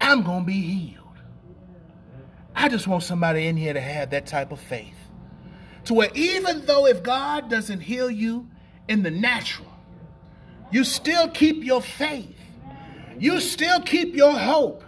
I'm 0.00 0.22
going 0.22 0.40
to 0.40 0.46
be 0.46 0.60
healed. 0.60 1.05
I 2.56 2.70
just 2.70 2.88
want 2.88 3.02
somebody 3.02 3.46
in 3.46 3.56
here 3.56 3.74
to 3.74 3.80
have 3.80 4.10
that 4.10 4.26
type 4.26 4.50
of 4.50 4.58
faith. 4.58 4.96
To 5.84 5.94
where 5.94 6.10
even 6.14 6.64
though 6.64 6.86
if 6.86 7.02
God 7.02 7.50
doesn't 7.50 7.80
heal 7.80 8.10
you 8.10 8.48
in 8.88 9.02
the 9.02 9.10
natural, 9.10 9.70
you 10.72 10.82
still 10.82 11.28
keep 11.28 11.62
your 11.62 11.82
faith. 11.82 12.34
You 13.18 13.40
still 13.40 13.80
keep 13.82 14.16
your 14.16 14.32
hope 14.32 14.82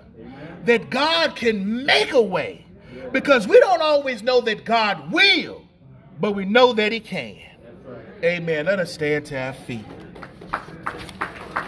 that 0.64 0.88
God 0.88 1.36
can 1.36 1.84
make 1.84 2.12
a 2.12 2.22
way. 2.22 2.64
Because 3.12 3.46
we 3.46 3.60
don't 3.60 3.82
always 3.82 4.22
know 4.22 4.40
that 4.40 4.64
God 4.64 5.12
will, 5.12 5.62
but 6.20 6.32
we 6.32 6.46
know 6.46 6.72
that 6.72 6.90
He 6.90 7.00
can. 7.00 7.38
Amen. 8.24 8.66
Let 8.66 8.78
us 8.78 8.92
stand 8.92 9.26
to 9.26 9.38
our 9.38 9.52
feet. 9.52 9.84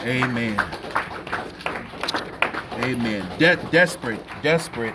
Amen. 0.01 0.59
Amen. 2.83 3.39
De- 3.39 3.69
desperate, 3.71 4.21
desperate 4.43 4.95